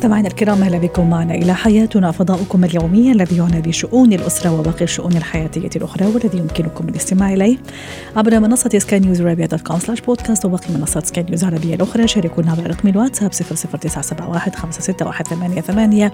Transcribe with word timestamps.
مستمعينا 0.00 0.28
الكرام 0.28 0.62
أهلا 0.62 0.78
بكم 0.78 1.10
معنا 1.10 1.34
إلى 1.34 1.54
حياتنا. 1.54 2.10
فضاؤكم 2.10 2.64
اليومي 2.64 3.12
الذي 3.12 3.36
يعنى 3.36 3.60
بشؤون 3.60 4.12
الأسرة 4.12 4.58
وباقي 4.60 4.84
الشؤون 4.84 5.16
الحياتية 5.16 5.70
الأخرى 5.76 6.06
والذي 6.06 6.38
يمكنكم 6.38 6.88
الاستماع 6.88 7.32
إليه 7.32 7.58
عبر 8.16 8.40
منصة 8.40 8.70
سكاي 8.78 9.00
نيوز 9.00 9.20
عربيه 9.20 9.46
dot 9.46 9.60
com 9.60 9.78
slash 9.78 10.00
podcast 10.00 10.44
وباقي 10.44 10.74
منصات 10.74 11.06
سكاي 11.06 11.22
نيوز 11.22 11.44
العربية 11.44 11.74
الأخرى. 11.74 12.08
شاركونا 12.08 12.52
على 12.52 12.62
رقم 12.62 12.88
الواتساب 12.88 13.30
00971 13.32 14.54
561 14.54 16.10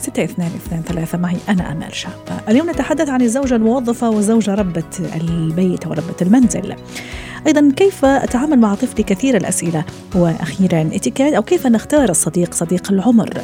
6223 0.00 1.22
معي 1.22 1.36
أنا 1.48 1.72
أمال 1.72 1.94
شاب 1.94 2.12
اليوم 2.48 2.70
نتحدث 2.70 3.08
عن 3.08 3.22
الزوجة 3.22 3.56
الموظفه 3.56 4.10
والزوجه 4.10 4.54
ربة 4.54 4.82
البيت 5.20 5.86
وربة 5.86 6.16
المنزل. 6.22 6.74
أيضا 7.46 7.72
كيف 7.76 8.04
أتعامل 8.04 8.58
مع 8.58 8.74
طفلي 8.74 9.04
كثير 9.04 9.36
الأسئلة؟ 9.36 9.84
وأخيرا 10.14 10.90
اتيكيت 10.92 11.34
أو 11.34 11.42
كيف 11.42 11.66
نختار 11.66 12.08
الصديق 12.10 12.54
صديق 12.54 12.92
العمر؟ 12.92 13.40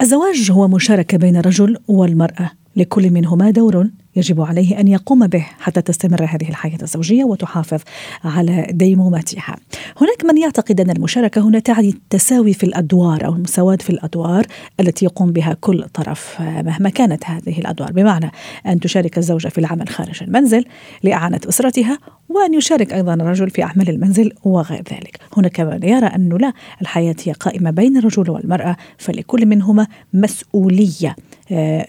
الزواج 0.00 0.50
هو 0.50 0.68
مشاركة 0.68 1.18
بين 1.18 1.36
الرجل 1.36 1.76
والمرأة. 1.88 2.50
لكل 2.76 3.10
منهما 3.10 3.50
دور. 3.50 3.86
يجب 4.16 4.40
عليه 4.40 4.80
أن 4.80 4.88
يقوم 4.88 5.26
به 5.26 5.46
حتى 5.60 5.82
تستمر 5.82 6.24
هذه 6.24 6.48
الحياة 6.48 6.78
الزوجية 6.82 7.24
وتحافظ 7.24 7.80
على 8.24 8.66
ديمومتها. 8.70 9.56
هناك 10.00 10.24
من 10.24 10.38
يعتقد 10.38 10.80
أن 10.80 10.90
المشاركة 10.90 11.40
هنا 11.40 11.58
تعني 11.58 11.88
التساوي 11.88 12.52
في 12.52 12.64
الأدوار 12.64 13.26
أو 13.26 13.32
المساواة 13.32 13.76
في 13.76 13.90
الأدوار 13.90 14.46
التي 14.80 15.04
يقوم 15.04 15.32
بها 15.32 15.56
كل 15.60 15.84
طرف 15.94 16.40
مهما 16.40 16.90
كانت 16.90 17.24
هذه 17.24 17.58
الأدوار، 17.58 17.92
بمعنى 17.92 18.30
أن 18.66 18.80
تشارك 18.80 19.18
الزوجه 19.18 19.48
في 19.48 19.58
العمل 19.58 19.88
خارج 19.88 20.22
المنزل 20.22 20.64
لإعانة 21.02 21.40
أسرتها 21.48 21.98
وأن 22.28 22.54
يشارك 22.54 22.92
أيضا 22.92 23.14
الرجل 23.14 23.50
في 23.50 23.62
أعمال 23.62 23.90
المنزل 23.90 24.32
وغير 24.44 24.82
ذلك. 24.92 25.20
هناك 25.36 25.60
من 25.60 25.82
يرى 25.82 26.06
انه 26.06 26.38
لا 26.38 26.52
الحياة 26.82 27.16
هي 27.24 27.32
قائمة 27.32 27.70
بين 27.70 27.96
الرجل 27.96 28.30
والمرأة 28.30 28.76
فلكل 28.98 29.46
منهما 29.46 29.86
مسؤولية 30.12 31.16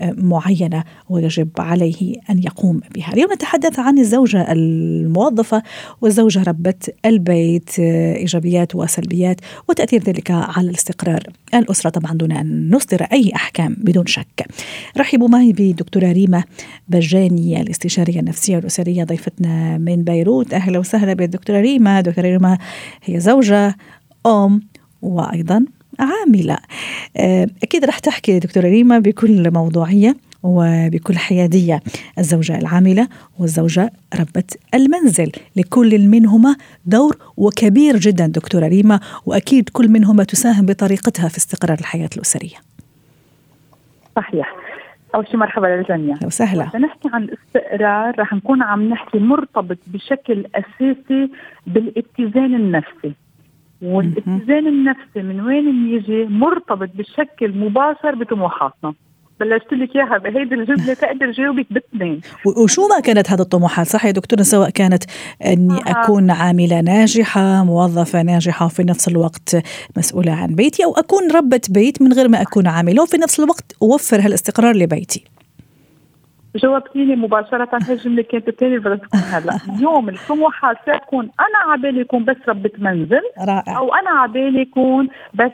معينة 0.02 0.83
ويجب 1.09 1.50
عليه 1.59 2.16
أن 2.29 2.39
يقوم 2.43 2.81
بها. 2.95 3.13
اليوم 3.13 3.33
نتحدث 3.33 3.79
عن 3.79 3.99
الزوجة 3.99 4.51
الموظفة 4.51 5.63
والزوجة 6.01 6.43
ربة 6.43 6.73
البيت 7.05 7.79
إيجابيات 7.79 8.75
وسلبيات 8.75 9.41
وتأثير 9.69 10.03
ذلك 10.03 10.31
على 10.31 10.69
الاستقرار. 10.69 11.23
الأسرة 11.53 11.89
طبعا 11.89 12.13
دون 12.13 12.31
أن 12.31 12.69
نصدر 12.75 13.03
أي 13.03 13.31
أحكام 13.35 13.75
بدون 13.79 14.05
شك. 14.05 14.45
رحبوا 14.97 15.27
معي 15.27 15.53
بدكتورة 15.53 16.11
ريما 16.11 16.43
بجاني 16.87 17.61
الاستشارية 17.61 18.19
النفسية 18.19 18.55
والأسرية 18.55 19.03
ضيفتنا 19.03 19.77
من 19.77 20.03
بيروت. 20.03 20.53
أهلا 20.53 20.79
وسهلا 20.79 21.13
بالدكتوره 21.13 21.61
ريما، 21.61 22.02
دكتورة 22.02 22.25
ريما 22.25 22.57
هي 23.03 23.19
زوجة 23.19 23.75
أم 24.25 24.61
وأيضا 25.02 25.65
عاملة. 25.99 26.58
أكيد 27.63 27.86
رح 27.86 27.99
تحكي 27.99 28.39
دكتورة 28.39 28.67
ريما 28.67 28.99
بكل 28.99 29.52
موضوعية. 29.52 30.17
وبكل 30.47 31.17
حيادية 31.17 31.81
الزوجة 32.19 32.58
العاملة 32.58 33.08
والزوجة 33.39 33.91
ربة 34.19 34.43
المنزل. 34.73 35.31
لكل 35.55 36.08
منهما 36.08 36.55
دور 36.85 37.17
وكبير 37.37 37.97
جدا 37.97 38.27
دكتورة 38.27 38.67
ريما 38.67 38.99
وأكيد 39.25 39.69
كل 39.69 39.89
منهما 39.89 40.23
تساهم 40.23 40.65
بطريقتها 40.65 41.27
في 41.30 41.37
استقرار 41.37 41.77
الحياة 41.80 42.09
الأسرية. 42.15 42.57
صحيح. 44.15 44.55
أول 45.15 45.27
شيء 45.27 45.37
مرحبا 45.37 45.67
للجميع. 45.67 46.17
لو 46.23 46.30
سهلا 46.30 46.63
نحكي 46.63 47.09
عن 47.13 47.23
الاستقرار 47.23 48.19
رح 48.19 48.33
نكون 48.33 48.63
عم 48.63 48.89
نحكي 48.89 49.19
مرتبط 49.19 49.77
بشكل 49.87 50.45
أساسي 50.55 51.30
بالاتزان 51.67 52.55
النفسي. 52.55 53.13
والاتزان 53.81 54.67
النفسي 54.67 55.21
من 55.21 55.41
وين 55.41 55.87
يجي 55.87 56.25
مرتبط 56.25 56.89
بشكل 56.95 57.57
مباشر 57.57 58.15
بطموحاتنا. 58.15 58.93
بلشت 59.39 59.73
لك 59.73 59.95
إياها. 59.95 60.17
بهيدي 60.17 60.55
الجملة 60.55 60.93
تقدر 61.02 61.31
جاوبك 61.31 61.65
باثنين 61.71 62.21
وشو 62.45 62.87
ما 62.87 62.99
كانت 62.99 63.31
هذه 63.31 63.42
الطموحات؟ 63.42 63.87
صح 63.87 64.05
يا 64.05 64.11
دكتورة 64.11 64.42
سواء 64.42 64.70
كانت 64.70 65.03
أني 65.45 65.73
آه. 65.73 65.92
أكون 65.92 66.31
عاملة 66.31 66.81
ناجحة 66.81 67.64
موظفة 67.64 68.21
ناجحة 68.21 68.65
وفي 68.65 68.83
نفس 68.83 69.08
الوقت 69.08 69.58
مسؤولة 69.98 70.31
عن 70.31 70.55
بيتي 70.55 70.86
أو 70.86 70.93
أكون 70.93 71.31
ربة 71.31 71.61
بيت 71.70 72.02
من 72.02 72.14
غير 72.14 72.27
ما 72.27 72.42
أكون 72.42 72.67
عاملة 72.67 73.03
وفي 73.03 73.17
نفس 73.17 73.39
الوقت 73.39 73.75
أوفر 73.81 74.20
هالاستقرار 74.21 74.75
لبيتي. 74.75 75.36
جاوبتيني 76.57 77.15
مباشرة 77.15 77.69
هاي 77.73 77.93
الجملة 77.93 78.21
كانت 78.21 78.47
الثانية 78.47 78.77
بدها 78.77 78.95
تكون 78.95 79.19
هلا. 79.19 79.59
اليوم 79.75 80.09
الطموحات 80.09 80.77
تكون 80.85 81.23
أنا 81.23 81.71
عبالي 81.71 82.01
يكون 82.01 82.25
بس 82.25 82.35
ربة 82.47 82.71
منزل 82.77 83.21
رائع. 83.47 83.77
أو 83.77 83.93
أنا 83.93 84.09
عبالي 84.09 84.61
يكون 84.61 85.09
بس 85.33 85.51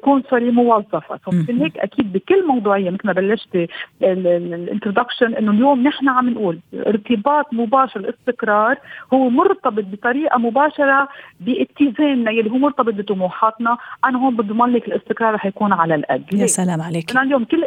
كون 0.00 0.22
sorry 0.30 0.50
موظفة. 0.50 1.16
فمن 1.16 1.60
هيك 1.60 1.78
أكيد 1.78 2.12
بكل 2.12 2.46
موضوعية 2.46 2.90
مثل 2.90 3.06
ما 3.06 3.12
بلشتي 3.12 3.68
ال 4.02 4.12
introduction 4.12 5.34
إنه 5.34 5.52
اليوم 5.52 5.82
نحن 5.82 6.08
عم 6.08 6.28
نقول 6.28 6.58
ارتباط 6.74 7.54
مباشر 7.54 8.00
الاستقرار 8.00 8.76
هو 9.14 9.30
مرتبط 9.30 9.84
بطريقة 9.84 10.38
مباشرة 10.38 11.08
باتزاننا 11.40 12.30
يلي 12.30 12.50
هو 12.50 12.58
مرتبط 12.58 12.94
بطموحاتنا. 12.94 13.76
أنا 14.04 14.18
هون 14.18 14.36
بضمن 14.36 14.72
لك 14.72 14.88
الاستقرار 14.88 15.34
رح 15.34 15.46
يكون 15.46 15.72
على 15.72 15.94
القد 15.94 16.34
يا 16.34 16.46
سلام 16.46 16.82
عليك. 16.82 17.16
اليوم 17.16 17.44
كل 17.44 17.64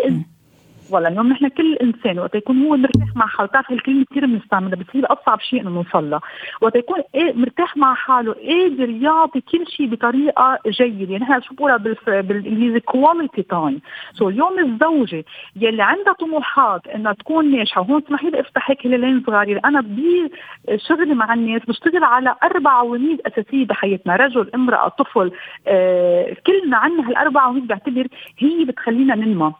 والله 0.94 1.10
اليوم 1.10 1.28
نحن 1.28 1.48
كل 1.48 1.76
إنسان 1.76 2.20
وقت 2.20 2.36
يكون 2.36 2.66
هو 2.66 2.78
مرتاح 2.78 3.16
مع 3.16 3.28
حاله. 3.28 3.48
بتعرف 3.50 3.72
هالكلمة 3.72 4.06
كثير 4.12 4.26
بنستعملها 4.26 4.80
هي 4.94 5.02
أصعب 5.06 5.40
شيء 5.40 5.62
إنه 5.62 5.70
نوصل 5.70 6.10
لها 6.10 6.22
وقت 6.62 6.76
يكون 6.76 7.00
إيه 7.16 7.34
مرتاح 7.34 7.78
مع 7.78 7.94
حاله 7.94 8.34
قادر 8.34 8.90
يعطي 8.90 9.42
كل 9.42 9.68
شيء 9.68 9.88
بطريقة 9.88 10.60
جيدة. 10.68 11.14
يعني 11.14 11.42
شو 11.42 11.56
بقولها 11.56 11.78
بالإنجليزي 12.22 12.80
quality 12.80 13.44
time 13.44 13.82
so 14.14 14.30
اليوم 14.30 14.60
الزوجة 14.60 15.26
يلي 15.56 15.84
عندها 15.84 16.14
طموحات 16.14 16.88
إنها 16.88 17.14
تكون 17.14 17.52
ناجحة 17.52 17.82
وهون 17.82 18.02
اسمحي 18.06 18.30
لي 18.30 18.40
أفتح 18.40 18.70
هيك 18.70 18.88
هلالين 18.88 19.24
صغار 19.28 19.60
أنا 19.66 19.84
بشغلي 19.88 21.14
مع 21.14 21.34
الناس 21.34 21.62
بشتغل 21.68 22.04
على 22.04 22.36
أربع 22.44 22.72
عواميد 22.72 23.22
أساسية 23.28 23.66
بحياتنا. 23.66 24.16
رجل 24.16 24.52
امرأة 24.56 24.88
طفل 24.88 25.32
آه 25.68 26.36
كلنا 26.48 26.78
عنا 26.78 27.10
هالأربع 27.10 27.42
عواميد 27.42 27.68
بعتبر 27.68 28.08
هي 28.40 28.66
بتخلينا 28.66 29.16
ننمى. 29.16 29.54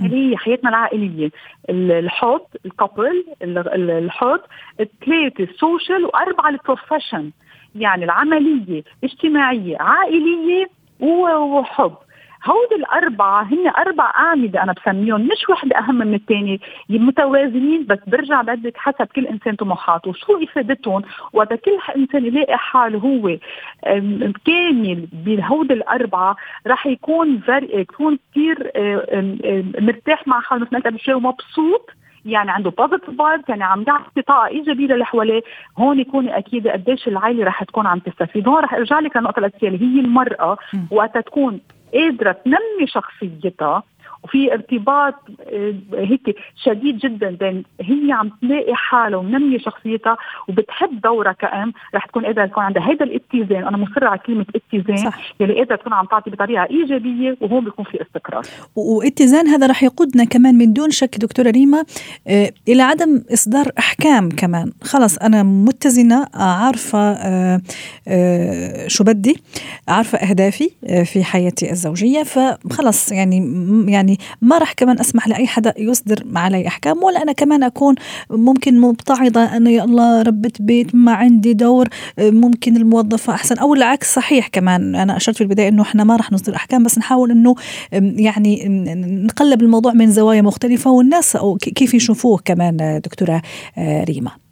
هي 0.00 0.36
حياتنا 0.36 0.70
العائلية. 0.70 1.30
الحب 1.70 2.40
ال 2.66 2.74
couple 2.74 3.24
الحب 3.42 4.40
ثلاثة 5.06 5.44
ال 5.44 5.53
social 5.53 6.04
وأربعة 6.04 6.48
ال 6.48 6.55
profession. 6.55 7.30
يعني 7.74 8.04
العملية 8.04 8.82
اجتماعيه 9.04 9.76
عائلية 9.80 10.66
وحب. 11.00 11.92
هودي 12.46 12.74
الأربعة 12.74 13.42
هن 13.42 13.68
أربع 13.68 14.10
أعمدة 14.16 14.62
أنا 14.62 14.72
بسميهم 14.72 15.20
مش 15.20 15.48
وحدة 15.50 15.78
أهم 15.78 15.94
من 15.94 16.14
الثانية 16.14 16.58
متوازنين 16.88 17.86
بس 17.86 17.98
برجع 18.06 18.42
بدك 18.42 18.76
حسب 18.76 19.06
كل 19.06 19.26
إنسان 19.26 19.54
طموحاته 19.54 20.12
شو 20.12 20.42
إفادتهم؟ 20.42 21.02
وقت 21.32 21.54
كل 21.54 21.78
إنسان 21.96 22.24
يلاقي 22.26 22.58
حاله 22.58 22.98
هو 22.98 23.36
كامل 24.44 25.08
بهودي 25.12 25.74
الأربعة 25.74 26.36
رح 26.66 26.86
يكون 26.86 27.40
يكون 27.48 28.18
كثير 28.30 28.70
مرتاح 29.80 30.28
مع 30.28 30.40
حاله. 30.40 30.62
مثل 30.62 30.72
ما 30.72 30.80
قلت 30.80 31.08
ومبسوط 31.08 31.90
يعني 32.24 32.50
عنده 32.50 32.70
positive 32.70 33.10
vibe 33.18 33.40
يعني 33.48 33.64
عم 33.64 33.84
يعطي 33.88 34.22
طاقة 34.22 34.46
إيجابية 34.46 34.86
للي 34.86 35.04
حواليه 35.04 35.42
هون 35.78 36.00
يكون 36.00 36.28
أكيد 36.28 36.68
قديش 36.68 37.08
العائلة 37.08 37.44
رح 37.44 37.64
تكون 37.64 37.86
عم 37.86 37.98
تستفيد. 37.98 38.48
هون 38.48 38.62
رح 38.62 38.74
أرجع 38.74 39.00
لك 39.00 39.16
للنقطه 39.16 39.38
الأساسية 39.40 39.68
اللي 39.68 39.80
هي 39.86 40.00
المرأة. 40.00 40.58
وقت 40.90 41.18
تكون 41.18 41.60
قادرة 41.96 42.32
تنمي 42.32 42.86
شخصيتها 42.86 43.82
وفي 44.26 44.52
ارتباط 44.52 45.14
آه، 45.52 45.74
هيك 45.94 46.36
شديد 46.64 46.98
جدا 46.98 47.30
بين 47.30 47.64
هي 47.80 48.12
عم 48.12 48.30
تلاقي 48.42 48.74
حالها 48.74 49.18
ومنمية 49.18 49.58
شخصيتها 49.58 50.16
وبتحب 50.48 51.00
دورها 51.00 51.32
كأم 51.32 51.72
رح 51.94 52.06
تكون 52.06 52.26
قادرة 52.26 52.46
تكون 52.46 52.64
عندها 52.64 52.82
هذا 52.82 53.04
الاتزان. 53.04 53.64
أنا 53.64 53.76
مصرة 53.76 54.08
على 54.08 54.18
كلمة 54.18 54.46
اتزان 54.54 54.96
صح. 54.96 55.18
يلي 55.40 55.54
قادرة 55.54 55.76
تكون 55.76 55.92
عم 55.92 56.06
تعطي 56.06 56.30
بطريقة 56.30 56.66
إيجابية 56.70 57.36
وهون 57.40 57.64
بيكون 57.64 57.84
في 57.84 58.02
استقرار. 58.02 58.42
واتزان 58.76 59.46
هذا 59.46 59.66
رح 59.66 59.82
يقودنا 59.82 60.24
كمان 60.24 60.54
من 60.54 60.72
دون 60.72 60.90
شك 60.90 61.16
دكتورة 61.18 61.50
ريما 61.50 61.84
آه، 62.28 62.50
إلى 62.68 62.82
عدم 62.82 63.22
إصدار 63.32 63.66
أحكام 63.78 64.28
كمان. 64.28 64.72
خلص 64.82 65.18
أنا 65.18 65.42
متزنة 65.42 66.26
عارفة 66.34 66.98
آه، 66.98 67.60
شو 68.86 69.04
بدي 69.04 69.36
عارفة 69.88 70.18
أهدافي 70.18 70.70
في 71.04 71.24
حياتي 71.24 71.70
الزوجية. 71.70 72.22
فخلص 72.22 73.12
يعني 73.12 73.36
يعني 73.88 74.15
ما 74.42 74.58
راح 74.58 74.72
كمان 74.72 75.00
أسمح 75.00 75.28
لأي 75.28 75.46
حدا 75.46 75.74
يصدر 75.78 76.24
علي 76.34 76.66
أحكام 76.66 77.02
ولا 77.02 77.22
أنا 77.22 77.32
كمان 77.32 77.62
أكون 77.62 77.94
ممكن 78.30 78.80
مبتعضة 78.80 79.40
أنه 79.40 79.70
يا 79.70 79.84
الله 79.84 80.22
ربة 80.22 80.52
بيت 80.60 80.94
ما 80.94 81.12
عندي 81.12 81.52
دور 81.52 81.88
ممكن 82.18 82.76
الموظفة 82.76 83.34
أحسن 83.34 83.58
أو 83.58 83.74
العكس 83.74 84.14
صحيح 84.14 84.48
كمان. 84.48 84.96
أنا 84.96 85.16
أشرت 85.16 85.36
في 85.36 85.40
البداية 85.40 85.68
إنه 85.68 85.82
إحنا 85.82 86.04
ما 86.04 86.16
راح 86.16 86.32
نصدر 86.32 86.56
أحكام 86.56 86.84
بس 86.84 86.98
نحاول 86.98 87.30
إنه 87.30 87.54
يعني 87.92 88.68
نقلب 89.24 89.62
الموضوع 89.62 89.92
من 89.92 90.10
زوايا 90.10 90.42
مختلفة 90.42 90.90
والناس 90.90 91.38
كيف 91.60 91.94
يشوفوه 91.94 92.40
كمان 92.44 93.00
دكتورة 93.04 93.42
ريما. 93.78 94.45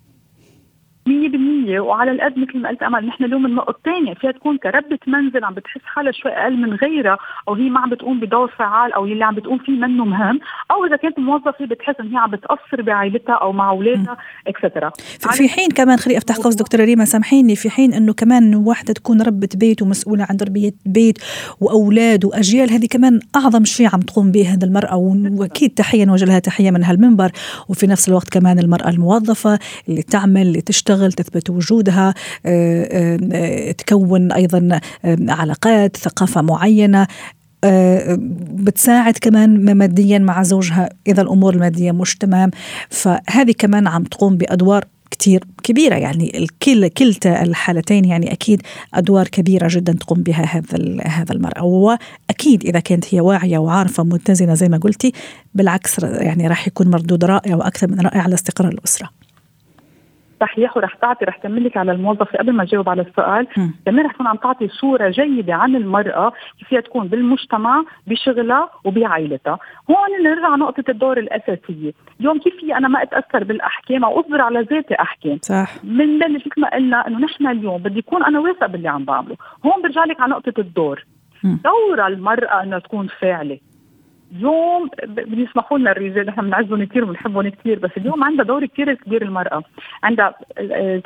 100% 1.08 1.80
وعلى 1.80 2.10
القد 2.10 2.38
مثل 2.38 2.58
ما 2.58 2.68
قلت 2.68 2.82
أمل 2.82 3.06
نحن 3.06 3.24
اليوم 3.24 3.46
النقطة 3.46 3.70
الثانية. 3.70 4.14
فيها 4.14 4.32
تكون 4.32 4.58
كربة 4.58 4.98
منزل 5.06 5.44
عم 5.44 5.54
بتحس 5.54 5.80
حالها 5.84 6.12
شوي 6.12 6.32
أقل 6.32 6.56
من 6.56 6.74
غيرها 6.74 7.18
أو 7.48 7.54
هي 7.54 7.70
ما 7.70 7.80
عم 7.80 7.90
بتقوم 7.90 8.20
بدور 8.20 8.50
فعال 8.58 8.92
أو 8.92 9.06
يلي 9.06 9.24
عم 9.24 9.34
بتقوم 9.34 9.58
فيه 9.58 9.72
منه 9.72 10.04
مهم 10.04 10.40
أو 10.70 10.84
إذا 10.84 10.96
كانت 10.96 11.18
موظفة 11.18 11.64
بتحس 11.66 11.94
إن 12.00 12.08
هي 12.08 12.16
عم 12.16 12.30
بتأثر 12.30 12.82
بعائلتها 12.82 13.34
أو 13.34 13.52
مع 13.52 13.70
أولادها 13.70 14.16
اكسترا 14.46 14.90
في 15.18 15.48
حين 15.48 15.68
كمان 15.70 15.96
خليني 15.96 16.18
أفتح 16.18 16.36
قوس 16.36 16.54
دكتورة 16.54 16.84
ريما 16.84 17.04
سامحيني 17.04 17.56
في 17.56 17.70
حين 17.70 17.94
إنه 17.94 18.12
كمان 18.12 18.54
وحده 18.54 18.92
تكون 18.92 19.22
ربة 19.22 19.48
بيت 19.54 19.82
ومسؤولة 19.82 20.26
عن 20.30 20.36
تربية 20.36 20.72
بيت 20.86 21.18
وأولاد 21.60 22.24
وأجيال 22.24 22.70
هذه 22.70 22.86
كمان 22.90 23.20
أعظم 23.36 23.64
شيء 23.64 23.88
عم 23.92 24.00
تقوم 24.00 24.30
به 24.32 24.54
هذه 24.54 24.64
المرأة 24.64 24.96
وأكيد 25.38 25.70
تحية 25.70 26.04
نوجه 26.04 26.24
لها 26.24 26.38
تحية 26.38 26.70
من 26.70 26.84
هالمنبر. 26.84 27.30
وفي 27.68 27.86
نفس 27.86 28.08
الوقت 28.08 28.28
كمان 28.28 28.58
المرأة 28.58 28.88
الموظفة 28.88 29.58
اللي 29.88 30.02
تعمل 30.02 30.42
اللي 30.42 30.60
تشتغل 30.60 30.93
تثبت 30.96 31.50
وجودها 31.50 32.14
آه، 32.46 33.18
آه، 33.32 33.72
تكون 33.72 34.32
أيضا 34.32 34.80
آه، 35.04 35.16
علاقات 35.28 35.96
ثقافة 35.96 36.42
معينة 36.42 37.06
بتساعد 38.54 39.14
كمان 39.20 39.76
ماديا 39.76 40.18
مع 40.18 40.42
زوجها 40.42 40.88
إذا 41.06 41.22
الأمور 41.22 41.54
المادية 41.54 41.92
مش 41.92 42.16
تمام. 42.16 42.50
فهذه 42.90 43.52
كمان 43.58 43.86
عم 43.86 44.04
تقوم 44.04 44.36
بأدوار 44.36 44.84
كتير 45.10 45.44
كبيرة 45.62 45.94
يعني 45.94 46.38
الكل 46.38 46.88
كلتا 46.88 47.42
الحالتين 47.42 48.04
يعني 48.04 48.32
أكيد 48.32 48.62
أدوار 48.94 49.28
كبيرة 49.28 49.68
جدا 49.70 49.92
تقوم 49.92 50.22
بها 50.22 50.44
هذا 50.44 51.02
هذا 51.06 51.32
المرأة. 51.32 51.62
وأكيد 51.62 52.64
إذا 52.64 52.80
كانت 52.80 53.14
هي 53.14 53.20
واعية 53.20 53.58
وعارفة 53.58 54.04
متزنة 54.04 54.54
زي 54.54 54.68
ما 54.68 54.78
قلتي 54.78 55.12
بالعكس 55.54 55.98
يعني 55.98 56.48
راح 56.48 56.66
يكون 56.66 56.88
مردود 56.90 57.24
رائع 57.24 57.56
وأكثر 57.56 57.90
من 57.90 58.00
رائع 58.00 58.22
على 58.22 58.34
استقرار 58.34 58.72
الأسرة. 58.72 59.23
صحيح 60.40 60.76
ورح 60.76 60.94
تعطي 60.94 61.24
رح 61.24 61.36
كمل 61.36 61.64
لك 61.64 61.76
على 61.76 61.92
الموظفه 61.92 62.38
قبل 62.38 62.52
ما 62.52 62.62
اجاوب 62.62 62.88
على 62.88 63.02
السؤال. 63.02 63.46
كمان 63.86 64.06
رح 64.06 64.12
تكون 64.12 64.26
عم 64.26 64.36
تعطي 64.36 64.68
صورة 64.68 65.08
جيدة 65.08 65.54
عن 65.54 65.76
المرأة 65.76 66.32
كيف 66.58 66.68
فيها 66.68 66.80
تكون 66.80 67.08
بالمجتمع 67.08 67.84
بشغلها 68.06 68.70
وبعائلتها. 68.84 69.58
هون 69.90 70.22
نرجع 70.24 70.56
نقطة 70.56 70.84
الدور 70.88 71.18
الأساسية. 71.18 71.92
اليوم 72.20 72.38
كيف 72.38 72.54
في 72.60 72.76
أنا 72.76 72.88
ما 72.88 73.02
أتأثر 73.02 73.44
بالأحكام 73.44 74.04
أو 74.04 74.20
أصبر 74.20 74.40
على 74.40 74.60
ذاتي 74.60 74.94
أحكام. 75.00 75.38
صح. 75.42 75.74
بنبلش 75.82 76.46
مثل 76.46 76.60
ما 76.60 76.74
قلنا 76.74 77.06
إنه 77.06 77.18
نحن 77.18 77.46
اليوم 77.46 77.82
بدي 77.82 77.98
يكون 77.98 78.24
أنا 78.24 78.40
واثق 78.40 78.66
باللي 78.66 78.88
عم 78.88 79.04
بعمله. 79.04 79.36
هون 79.66 79.82
برجع 79.82 80.04
لك 80.04 80.20
على 80.20 80.30
نقطة 80.30 80.54
الدور. 80.58 81.04
دور 81.44 82.06
المرأة 82.06 82.62
إنها 82.62 82.78
تكون 82.78 83.06
فاعلة. 83.20 83.58
اليوم 84.34 84.90
بيسمحوا 85.06 85.78
لنا 85.78 85.90
الرجال 85.90 86.26
نحن 86.26 86.40
بنعزهم 86.40 86.84
كثير 86.84 87.04
وبنحبهم 87.04 87.48
كثير 87.48 87.78
بس 87.78 87.90
اليوم 87.96 88.24
عندها 88.24 88.44
دور 88.44 88.66
كثير 88.66 88.94
كبير 88.94 89.22
المرأة. 89.22 89.62
عندها 90.02 90.34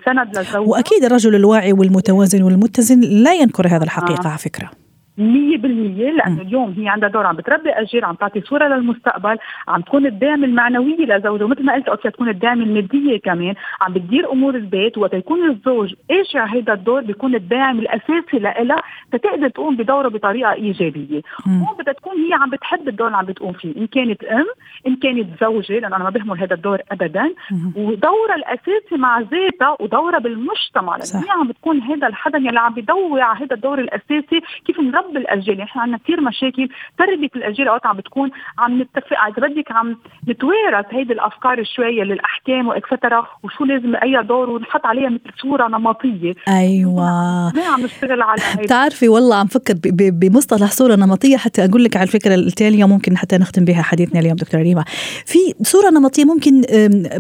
سند 0.07 0.37
للزوج 0.39 0.69
وأكيد 0.69 1.05
الرجل 1.05 1.35
الواعي 1.35 1.73
والمتوازن 1.73 2.43
والمتزن 2.43 3.01
لا 3.01 3.35
ينكر 3.35 3.67
هذا 3.67 3.85
الحقيقة 3.85 4.27
آه. 4.27 4.29
على 4.29 4.39
فكرة. 4.39 4.71
100% 5.19 5.20
لأنه 5.20 6.43
اليوم 6.43 6.75
هي 6.79 6.88
عندها 6.88 7.09
دور 7.09 7.26
عم 7.26 7.37
بتربي 7.37 7.70
اجيال 7.70 8.05
عم 8.05 8.15
تعطي 8.15 8.41
صورة 8.41 8.69
للمستقبل 8.69 9.38
عم 9.69 9.81
تكون 9.81 10.06
الدعم 10.06 10.44
المعنويه 10.44 11.06
لزوجها 11.06 11.44
ومثل 11.44 11.65
ما 11.65 11.73
قلت 11.75 11.88
أوكي 11.88 12.11
تكون 12.11 12.29
الدعم 12.29 12.62
المادية 12.62 13.20
كمان. 13.20 13.55
عم 13.81 13.93
بتدير 13.93 14.32
أمور 14.32 14.55
البيت 14.55 14.99
وقت 14.99 15.15
يكون 15.15 15.50
الزوج 15.50 15.94
قاشع 16.11 16.44
هيدا 16.44 16.73
الدور 16.73 17.00
بيكون 17.00 17.35
الداعم 17.35 17.79
الأساسي 17.79 18.38
لها 18.38 18.82
تتقدر 19.12 19.49
تقوم 19.49 19.76
بدورها 19.76 20.09
بطريقة 20.09 20.53
إيجابية. 20.53 21.23
هون 21.49 21.76
بدها 21.79 21.94
تكون 21.94 22.12
هي 22.17 22.35
عم 22.35 22.50
بتحب 22.50 22.88
الدور 22.88 23.06
اللي 23.06 23.19
عم 23.19 23.25
بتقوم 23.26 23.53
فيه 23.53 23.76
إن 23.76 23.87
كانت 23.87 24.25
أم 24.25 24.47
إن 24.87 24.97
كانت 24.97 25.26
زوجة 25.41 25.79
لأنه 25.79 25.97
أنا 25.97 26.05
ما 26.05 26.11
بهمل 26.11 26.38
هذا 26.41 26.55
الدور 26.55 26.79
ابدا. 26.93 27.35
ودورها 27.76 28.35
الأساسي 28.37 28.97
مع 28.97 29.20
ذاتها 29.20 29.76
ودورها 29.81 30.19
بالمجتمع 30.19 30.97
لأنه 30.97 31.26
هي 31.26 31.31
عم 31.31 31.49
بتكون 31.49 31.81
هذا 31.81 32.06
الحدا 32.06 32.38
يلي 32.38 32.61
عم 32.61 32.75
بيضوي 32.75 33.20
على 33.23 33.38
هذا 33.38 33.55
الدور 33.55 33.79
الأساسي 33.79 34.41
كيف 34.67 34.81
نربي 34.81 35.07
رب 35.08 35.16
الاجيال 35.16 35.60
إحنا 35.60 35.82
عندنا 35.82 35.99
كثير 35.99 36.20
مشاكل. 36.20 36.69
تربية 36.99 37.28
الاجيال 37.37 37.69
اوقات 37.69 37.87
عم 37.87 37.96
بتكون 37.96 38.31
عم 38.58 38.82
نتفق 38.82 39.16
اذا 39.28 39.49
بدك 39.49 39.72
عم 39.72 39.96
نتوارث 40.28 40.87
هيدي 40.90 41.12
الأفكار 41.12 41.64
شوية 41.76 42.02
للأحكام 42.02 42.69
واكسترا 42.69 43.26
وشو 43.43 43.64
لازم 43.64 43.96
أي 43.96 44.22
دور 44.22 44.50
ونحط 44.50 44.87
عليها 44.87 45.08
مثل 45.08 45.31
صورة 45.43 45.69
نمطية. 45.69 46.34
أيوه. 46.49 47.52
ما 47.55 47.66
عم 47.66 47.81
نشتغل 47.84 48.22
على 48.22 48.40
هيدا 48.44 48.62
بتعرفي 48.62 49.08
والله 49.08 49.37
عم 49.37 49.46
فكر 49.46 49.75
بمصطلح 49.93 50.70
صورة 50.70 50.94
نمطية 50.94 51.37
حتى 51.37 51.64
أقول 51.64 51.84
لك 51.84 51.96
على 51.96 52.06
الفكرة 52.06 52.34
التالية 52.34 52.84
ممكن 52.84 53.16
حتى 53.16 53.38
نختم 53.38 53.64
بها 53.64 53.82
حديثنا 53.82 54.20
اليوم 54.20 54.37
دكتورة 54.37 54.62
ريما. 54.62 54.84
في 55.26 55.38
صورة 55.62 55.90
نمطية 55.90 56.25
ممكن 56.25 56.62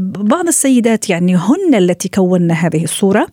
بعض 0.00 0.46
السيدات 0.46 1.10
يعني 1.10 1.36
هن 1.36 1.74
التي 1.74 2.08
كونن 2.08 2.50
هذه 2.50 2.84
الصورة 2.84 3.26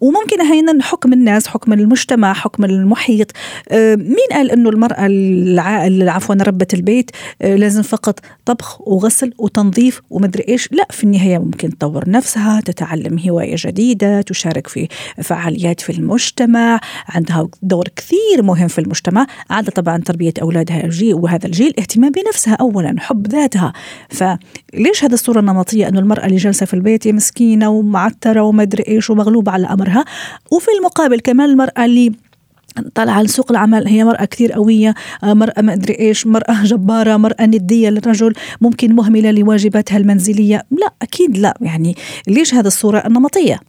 وممكن 0.00 0.40
أحيانا 0.40 0.82
حكم 0.82 1.12
الناس 1.12 1.48
حكم 1.48 1.72
المجتمع 1.72 2.32
حكم 2.32 2.64
المحيط 2.64 3.32
مين 3.96 4.28
قال 4.32 4.50
إنه 4.50 4.70
المرأة 4.70 5.06
العائل 5.06 6.08
عفوا 6.08 6.34
ربة 6.34 6.66
البيت 6.74 7.10
آه، 7.42 7.56
لازم 7.56 7.82
فقط 7.82 8.20
طبخ 8.44 8.88
وغسل 8.88 9.32
وتنظيف 9.38 10.00
ومدري 10.10 10.44
إيش؟ 10.48 10.68
لا 10.72 10.86
في 10.90 11.04
النهاية 11.04 11.38
ممكن 11.38 11.78
تطور 11.78 12.10
نفسها 12.10 12.60
تتعلم 12.60 13.18
هواية 13.18 13.54
جديدة 13.58 14.20
تشارك 14.20 14.66
في 14.66 14.88
فعاليات 15.22 15.80
في 15.80 15.92
المجتمع 15.92 16.80
عندها 17.08 17.48
دور 17.62 17.88
كثير 17.96 18.42
مهم 18.42 18.68
في 18.68 18.78
المجتمع 18.78 19.26
عادة 19.50 19.70
طبعا 19.70 19.98
تربية 19.98 20.34
أولادها 20.42 20.84
الجيل 20.84 21.14
وهذا 21.14 21.46
الجيل 21.46 21.74
اهتمام 21.78 22.12
بنفسها 22.12 22.54
اولا 22.54 22.94
حب 22.98 23.26
ذاتها. 23.26 23.72
فليش 24.08 25.04
هذه 25.04 25.12
الصورة 25.12 25.40
النمطية 25.40 25.88
إنه 25.88 26.00
المرأة 26.00 26.26
اللي 26.26 26.36
جالسة 26.36 26.66
في 26.66 26.74
البيت 26.74 27.08
مسكينة 27.08 27.68
ومعترة 27.68 28.40
ومدري 28.40 28.84
إيش 28.88 29.10
ومغلوبة 29.10 29.52
على 29.52 29.66
أمرها؟ 29.66 30.04
وفي 30.52 30.68
المقابل 30.78 31.20
كمان 31.20 31.50
المرأة 31.50 31.84
اللي 31.84 32.12
طالعة 32.94 33.14
على 33.14 33.28
سوق 33.28 33.50
العمل 33.50 33.88
هي 33.88 34.04
مرأة 34.04 34.24
كثير 34.24 34.52
قوية 34.52 34.94
آه، 35.24 35.34
مرأة 35.34 35.62
ما 35.62 35.72
أدري 35.72 35.98
إيش 35.98 36.26
مرأة 36.26 36.62
جبارة 36.72 37.16
مرأة 37.16 37.46
ندية 37.46 37.90
للرجل 37.90 38.32
ممكن 38.60 38.94
مهملة 38.94 39.30
لواجباتها 39.30 39.98
المنزلية. 39.98 40.62
لا 40.70 40.88
أكيد 41.02 41.38
لا. 41.38 41.54
يعني 41.60 41.94
ليش 42.28 42.54
هذا 42.54 42.66
الصورة 42.66 43.02
النمطية؟ 43.06 43.60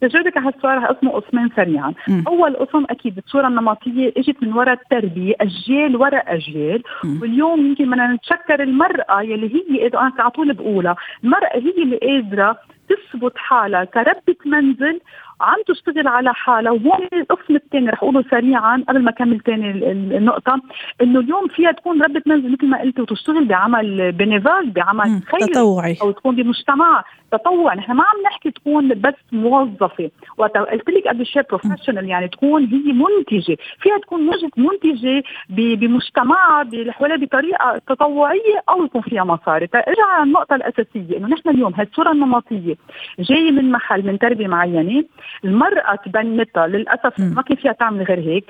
تجاوبك 0.00 0.36
على 0.36 0.46
هالسؤال 0.46 0.78
رح 0.78 0.84
اقسمه 0.84 1.10
قسمين 1.10 1.48
سريعا، 1.56 1.94
م. 2.08 2.22
اول 2.26 2.56
قسم 2.56 2.84
أكيد 2.90 3.18
الصورة 3.18 3.48
النمطية 3.48 4.12
إجت 4.16 4.42
من 4.42 4.52
وراء 4.52 4.78
التربية 4.82 5.34
اجيال 5.40 5.96
وراء 5.96 6.34
اجيال، 6.34 6.82
م. 7.04 7.22
واليوم 7.22 7.66
يمكن 7.66 7.90
بدنا 7.90 8.12
نتشكر 8.12 8.62
المرأة 8.62 9.22
يلي 9.22 9.54
هي 9.54 9.86
أنا 9.86 10.12
على 10.18 10.30
طول 10.30 10.52
بقولها، 10.52 10.96
المرأة 11.24 11.56
هي 11.56 11.82
اللي 11.82 11.96
قادرة 11.96 12.56
تثبت 12.88 13.32
حالها 13.36 13.84
كربة 13.84 14.36
منزل 14.46 15.00
عم 15.40 15.56
تشتغل 15.66 16.08
على 16.08 16.34
حالها. 16.34 16.72
وهون 16.72 17.08
القسم 17.12 17.56
الثاني 17.56 17.90
رح 17.90 18.02
أقوله 18.02 18.24
سريعا 18.30 18.84
قبل 18.88 19.02
ما 19.02 19.10
أكمل 19.10 19.40
ثاني 19.40 19.70
النقطة 20.16 20.60
إنه 21.02 21.20
اليوم 21.20 21.48
فيها 21.48 21.72
تكون 21.72 22.02
ربة 22.02 22.22
منزل 22.26 22.52
مثل 22.52 22.66
ما 22.66 22.80
قلت 22.80 23.00
وتشتغل 23.00 23.44
بعمل 23.44 24.12
بنيفال 24.12 24.70
بعمل 24.70 25.22
خيري 25.30 25.52
تطوعي. 25.52 25.96
أو 26.02 26.10
تكون 26.10 26.36
بمجتمع 26.36 27.04
تطوع 27.32 27.74
نحن 27.74 27.92
ما 27.92 28.02
عم 28.02 28.22
نحكي 28.24 28.50
تكون 28.50 28.88
بس 28.88 29.14
موظفة. 29.32 30.10
وقت 30.38 30.56
قلت 30.56 30.90
لك 30.90 31.08
قبل 31.08 31.26
شوي 31.26 31.42
بروفيشنال 31.50 32.08
يعني 32.08 32.28
تكون 32.28 32.64
هي 32.64 32.92
منتجة. 32.92 33.56
فيها 33.80 33.98
تكون 33.98 34.30
منتجة 34.56 35.22
بمجتمعها 35.48 36.62
بالحوالي 36.62 37.26
بطريقة 37.26 37.78
تطوعية 37.86 38.62
أو 38.68 38.84
يكون 38.84 39.00
فيها 39.00 39.24
مصاري. 39.24 39.66
فارجع 39.66 40.04
على 40.06 40.22
النقطة 40.22 40.54
الأساسية 40.54 41.16
إنه 41.16 41.28
نحن 41.28 41.48
اليوم 41.48 41.74
هالصورة 41.74 42.12
النمطية 42.12 42.74
جاية 43.18 43.50
من 43.50 43.70
محل 43.70 44.06
من 44.06 44.18
تربية 44.18 44.46
معينة. 44.46 45.04
المرأة 45.44 45.94
تبنتها. 45.94 46.66
للأسف 46.66 47.20
ما 47.20 47.42
كان 47.42 47.56
فيها 47.56 47.72
تعمل 47.72 48.02
غير 48.02 48.18
هيك؟ 48.18 48.44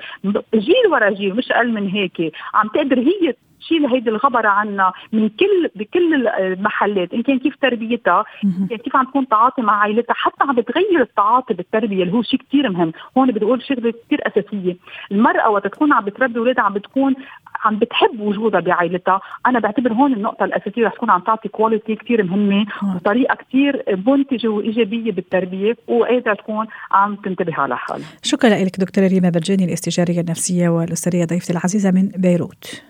جيل 0.55 0.87
ورا 0.91 1.09
جيل 1.09 1.35
مش 1.35 1.51
أقل 1.51 1.71
من 1.71 1.87
هيك. 1.87 2.33
عم 2.53 2.67
تقدر 2.67 2.99
هي 2.99 3.33
تشيل 3.59 3.85
هيدي 3.85 4.09
الغبرة 4.09 4.47
عنا 4.47 4.93
من 5.13 5.29
كل 5.29 5.69
بكل 5.75 6.27
المحلات. 6.27 7.13
إن 7.13 7.21
كان 7.21 7.39
كيف 7.39 7.55
تربيتها 7.61 8.25
يعني 8.43 8.77
كيف 8.77 8.95
عم 8.95 9.05
تكون 9.05 9.27
تعاطي 9.27 9.61
مع 9.61 9.81
عائلتها. 9.81 10.13
حتى 10.13 10.43
عم 10.43 10.55
بتغير 10.55 11.01
التعاطي 11.01 11.53
بالتربية 11.53 12.03
اللي 12.03 12.13
هو 12.13 12.21
شيء 12.21 12.39
كثير 12.49 12.69
مهم. 12.69 12.91
هون 13.17 13.31
بدي 13.31 13.45
أقول 13.45 13.63
شغلة 13.63 13.93
كثير 14.05 14.21
أساسية. 14.27 14.75
المرأة 15.11 15.49
وقت 15.49 15.67
تكون 15.67 15.93
عم 15.93 16.05
بتربي 16.05 16.39
أولادها 16.39 16.63
عم 16.63 16.73
بتكون 16.73 17.15
عم 17.63 17.79
بتحب 17.79 18.19
وجودها 18.19 18.59
بعائلتها. 18.59 19.21
أنا 19.45 19.59
بعتبر 19.59 19.93
هون 19.93 20.13
النقطة 20.13 20.45
الأساسية 20.45 20.85
رح 20.85 20.93
تكون 20.93 21.09
عم 21.09 21.21
تعطي 21.21 21.49
كواليتي 21.49 21.95
كثير 21.95 22.23
مهمة 22.23 22.65
وطريقة 22.95 23.35
كثير 23.35 23.83
منتجة 24.07 24.47
وإيجابية 24.47 25.11
بالتربية. 25.11 25.77
وقادره 25.87 26.33
تكون 26.33 26.67
عم 26.91 27.15
تنتبه 27.15 27.53
على 27.55 27.77
حالها. 27.77 28.07
شكرا 28.23 28.49
لك 28.49 28.79
دكتورة 28.79 29.07
ريما 29.07 29.29
برجاني 29.29 29.65
الإستشارية 29.65 30.21
النفسية 30.21 30.69
والاسريه 30.69 31.25
ضيفتي 31.25 31.53
العزيزة 31.53 31.91
من 31.91 32.07
بيروت. 32.17 32.83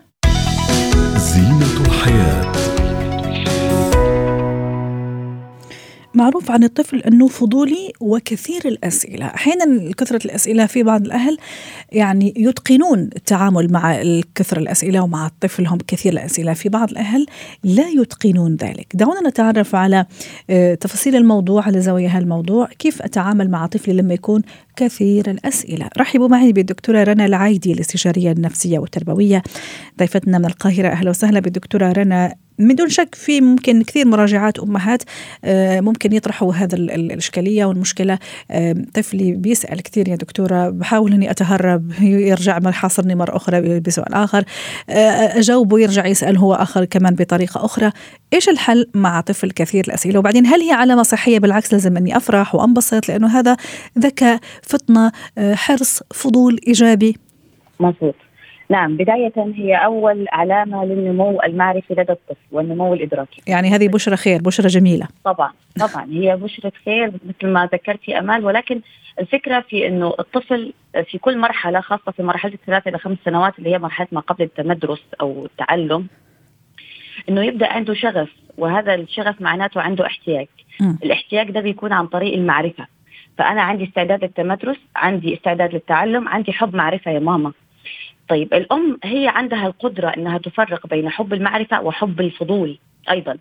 زينة 1.16 1.80
الحياة. 1.86 2.75
معروف 6.16 6.50
عن 6.50 6.64
الطفل 6.64 7.00
أنه 7.00 7.28
فضولي 7.28 7.92
وكثير 8.00 8.62
الأسئلة، 8.64 9.26
أحيانا 9.26 9.92
كثرة 9.92 10.26
الأسئلة 10.26 10.66
في 10.66 10.82
بعض 10.82 11.04
الأهل 11.04 11.36
يعني 11.92 12.34
يتقنون 12.36 13.10
التعامل 13.16 13.72
مع 13.72 14.02
كثر 14.34 14.58
الأسئلة 14.58 15.00
ومع 15.00 15.30
طفلهم 15.40 15.78
كثير 15.86 16.12
الأسئلة، 16.12 16.54
في 16.54 16.68
بعض 16.68 16.90
الأهل 16.90 17.26
لا 17.64 17.88
يتقنون 17.88 18.56
ذلك، 18.56 18.86
دعونا 18.94 19.28
نتعرف 19.28 19.74
على 19.74 20.06
آه، 20.50 20.74
تفاصيل 20.74 21.16
الموضوع 21.16 21.62
على 21.62 21.80
زوايا 21.80 22.08
هالموضوع، 22.08 22.66
كيف 22.78 23.02
أتعامل 23.02 23.50
مع 23.50 23.66
طفلي 23.66 23.94
لما 23.94 24.14
يكون 24.14 24.42
كثير 24.76 25.30
الأسئلة، 25.30 25.88
رحبوا 25.98 26.28
معي 26.28 26.52
بالدكتورة 26.52 27.02
رنا 27.02 27.26
العايدي 27.26 27.72
الاستشارية 27.72 28.32
النفسية 28.32 28.78
والتربوية 28.78 29.42
ضيفتنا 29.98 30.38
من 30.38 30.44
القاهرة، 30.44 30.88
أهلا 30.88 31.10
وسهلا 31.10 31.40
بالدكتورة 31.40 31.92
رنا. 31.92 32.45
من 32.58 32.74
دون 32.74 32.88
شك 32.88 33.14
في 33.14 33.40
ممكن 33.40 33.82
كثير 33.82 34.06
مراجعات 34.06 34.58
أمهات 34.58 35.02
آه، 35.44 35.80
ممكن 35.80 36.12
يطرحوا 36.12 36.52
هذا 36.52 36.76
الإشكالية 36.76 37.64
والمشكلة. 37.64 38.18
آه، 38.50 38.74
طفلي 38.94 39.32
بيسأل 39.32 39.82
كثير 39.82 40.08
يا 40.08 40.16
دكتورة 40.16 40.70
بحاول 40.70 41.12
إني 41.12 41.30
أتهرب 41.30 41.92
يرجع 42.30 42.60
يحاصرني 42.68 43.14
مرة 43.14 43.36
أخرى 43.36 43.80
بسؤال 43.80 44.14
آخر. 44.14 44.44
آه، 44.90 45.38
أجاوبه 45.38 45.78
يرجع 45.78 46.06
يسأل 46.06 46.36
هو 46.36 46.54
آخر 46.54 46.84
كمان 46.84 47.14
بطريقة 47.14 47.64
أخرى. 47.64 47.92
إيش 48.32 48.48
الحل 48.48 48.86
مع 48.94 49.20
طفل 49.20 49.50
كثير؟ 49.50 49.84
الأسئلة. 49.88 50.18
وبعدين 50.18 50.46
هل 50.46 50.60
هي 50.60 50.72
علامة 50.72 51.02
صحية؟ 51.02 51.38
بالعكس 51.38 51.72
لازم 51.72 51.96
إني 51.96 52.16
أفرح 52.16 52.54
وأنبسط 52.54 53.08
لأنه 53.08 53.38
هذا 53.38 53.56
ذكاء 53.98 54.40
فطنة 54.62 55.12
حرص 55.38 56.02
فضول 56.14 56.60
إيجابي. 56.66 57.16
مظبوط. 57.80 58.14
نعم 58.70 58.96
بداية 58.96 59.32
هي 59.36 59.74
أول 59.74 60.26
علامة 60.32 60.84
للنمو 60.84 61.42
المعرفي 61.42 61.94
لدى 61.94 62.12
الطفل 62.12 62.36
والنمو 62.52 62.94
الإدراكي. 62.94 63.42
يعني 63.46 63.68
هذه 63.68 63.88
بشرة 63.88 64.16
خير 64.16 64.42
بشرة 64.42 64.68
جميلة. 64.68 65.08
طبعا 65.24 65.52
طبعا 65.80 66.06
هي 66.10 66.36
بشرة 66.36 66.72
خير 66.84 67.12
مثل 67.28 67.52
ما 67.52 67.68
ذكرتي 67.72 68.18
أمال 68.18 68.44
ولكن 68.44 68.80
الفكرة 69.20 69.60
في 69.60 69.86
أنه 69.86 70.14
الطفل 70.18 70.72
في 71.10 71.18
كل 71.18 71.38
مرحلة 71.38 71.80
خاصة 71.80 72.12
في 72.12 72.22
مرحلة 72.22 72.52
الثلاث 72.54 72.86
إلى 72.88 72.98
خمس 72.98 73.18
سنوات 73.24 73.58
اللي 73.58 73.70
هي 73.70 73.78
مرحلة 73.78 74.08
ما 74.12 74.20
قبل 74.20 74.44
التمدرس 74.44 75.02
أو 75.20 75.44
التعلم 75.44 76.06
أنه 77.28 77.42
يبدأ 77.44 77.72
عنده 77.72 77.94
شغف 77.94 78.28
وهذا 78.58 78.94
الشغف 78.94 79.40
معناته 79.40 79.80
عنده 79.80 80.06
احتياج. 80.06 80.46
م. 80.80 80.94
الاحتياج 81.04 81.50
ده 81.50 81.60
بيكون 81.60 81.92
عن 81.92 82.06
طريق 82.06 82.34
المعرفة. 82.34 82.86
فأنا 83.38 83.62
عندي 83.62 83.84
استعداد 83.84 84.24
للتمدرس 84.24 84.76
عندي 84.96 85.34
استعداد 85.34 85.74
للتعلم 85.74 86.28
عندي 86.28 86.52
حب 86.52 86.76
معرفة 86.76 87.10
يا 87.10 87.18
ماما. 87.18 87.52
طيب 88.28 88.54
الأم 88.54 88.98
هي 89.04 89.28
عندها 89.28 89.66
القدرة 89.66 90.08
إنها 90.08 90.38
تفرق 90.38 90.86
بين 90.86 91.08
حب 91.08 91.32
المعرفة 91.32 91.82
وحب 91.82 92.20
الفضول 92.20 92.78
أيضا. 93.10 93.38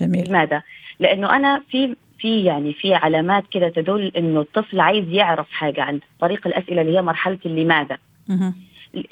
جميل. 0.00 0.28
لماذا؟ 0.28 0.62
لأنه 1.00 1.36
أنا 1.36 1.62
في 1.70 1.96
في 2.18 2.44
يعني 2.44 2.72
في 2.72 2.94
علامات 2.94 3.44
كده 3.50 3.68
تدل 3.68 4.12
إنه 4.16 4.40
الطفل 4.40 4.80
عايز 4.80 5.08
يعرف 5.08 5.50
حاجة 5.50 5.82
عن 5.82 6.00
طريق 6.20 6.46
الأسئلة 6.46 6.82
اللي 6.82 6.96
هي 6.96 7.02
مرحلة 7.02 7.38
اللماذا. 7.46 7.98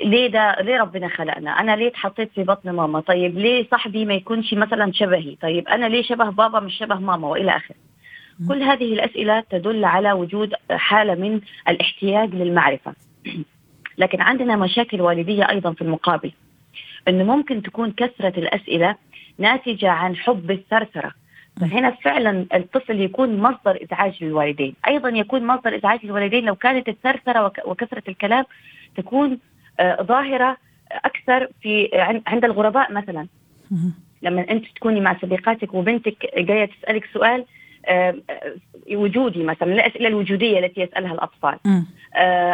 ليه 0.05 0.27
ده؟ 0.27 0.57
ليه 0.61 0.81
ربنا 0.81 1.09
خلقنا؟ 1.09 1.51
أنا 1.51 1.77
ليه 1.77 1.89
اتحطيت 1.89 2.31
في 2.35 2.45
بطن 2.45 2.71
ماما؟ 2.71 3.01
طيب 3.01 3.39
ليه 3.39 3.67
صاحبي 3.71 4.05
ما 4.05 4.15
يكونش 4.15 4.55
مثلا 4.55 4.93
شبهي؟ 4.93 5.37
طيب 5.43 5.69
أنا 5.69 5.87
ليه 5.87 6.03
شبه 6.03 6.31
بابا 6.31 6.61
مش 6.61 6.79
شبه 6.79 6.95
ماما؟ 6.95 7.29
وإلى 7.29 7.57
آخره. 7.57 7.77
كل 8.49 8.63
هذه 8.63 8.93
الأسئلة 8.93 9.41
تدل 9.51 9.85
على 9.85 10.13
وجود 10.13 10.55
حالة 10.71 11.15
من 11.15 11.41
الاحتياج 11.69 12.35
للمعرفة. 12.35 12.95
لكن 14.01 14.21
عندنا 14.21 14.57
مشاكل 14.57 15.01
والدية 15.01 15.49
أيضا 15.51 15.73
في 15.73 15.83
المقابل. 15.83 16.33
أنه 17.09 17.25
ممكن 17.25 17.63
تكون 17.63 17.93
كثرة 17.93 18.39
الأسئلة 18.39 18.97
ناتجة 19.39 19.91
عن 19.91 20.17
حب 20.17 20.51
الثرثرة. 20.51 21.13
فهنا 21.61 21.91
فعلا 21.91 22.47
الطفل 22.55 23.01
يكون 23.01 23.37
مصدر 23.37 23.79
إزعاج 23.85 24.25
للوالدين، 24.25 24.75
أيضا 24.89 25.09
يكون 25.09 25.47
مصدر 25.47 25.77
إزعاج 25.77 26.01
للوالدين 26.05 26.45
لو 26.45 26.55
كانت 26.55 26.89
الثرثرة 26.89 27.53
وكثرة 27.65 28.03
الكلام 28.09 28.45
تكون 28.97 29.39
آه، 29.81 30.03
ظاهرة 30.03 30.57
أكثر 30.93 31.49
في 31.63 31.89
عند 32.27 32.45
الغرباء 32.45 32.93
مثلا. 32.93 33.27
لما 34.23 34.51
أنت 34.51 34.65
تكوني 34.77 35.01
مع 35.01 35.17
صديقاتك 35.23 35.75
وبنتك 35.75 36.39
جاية 36.39 36.65
تسألك 36.65 37.05
سؤال 37.15 37.45
آه، 37.87 38.15
وجودي 38.93 39.43
مثلا 39.45 39.73
الأسئلة 39.73 40.09
الوجودية 40.09 40.59
التي 40.59 40.81
يسألها 40.81 41.13
الأطفال. 41.13 41.59
آه، 41.67 41.83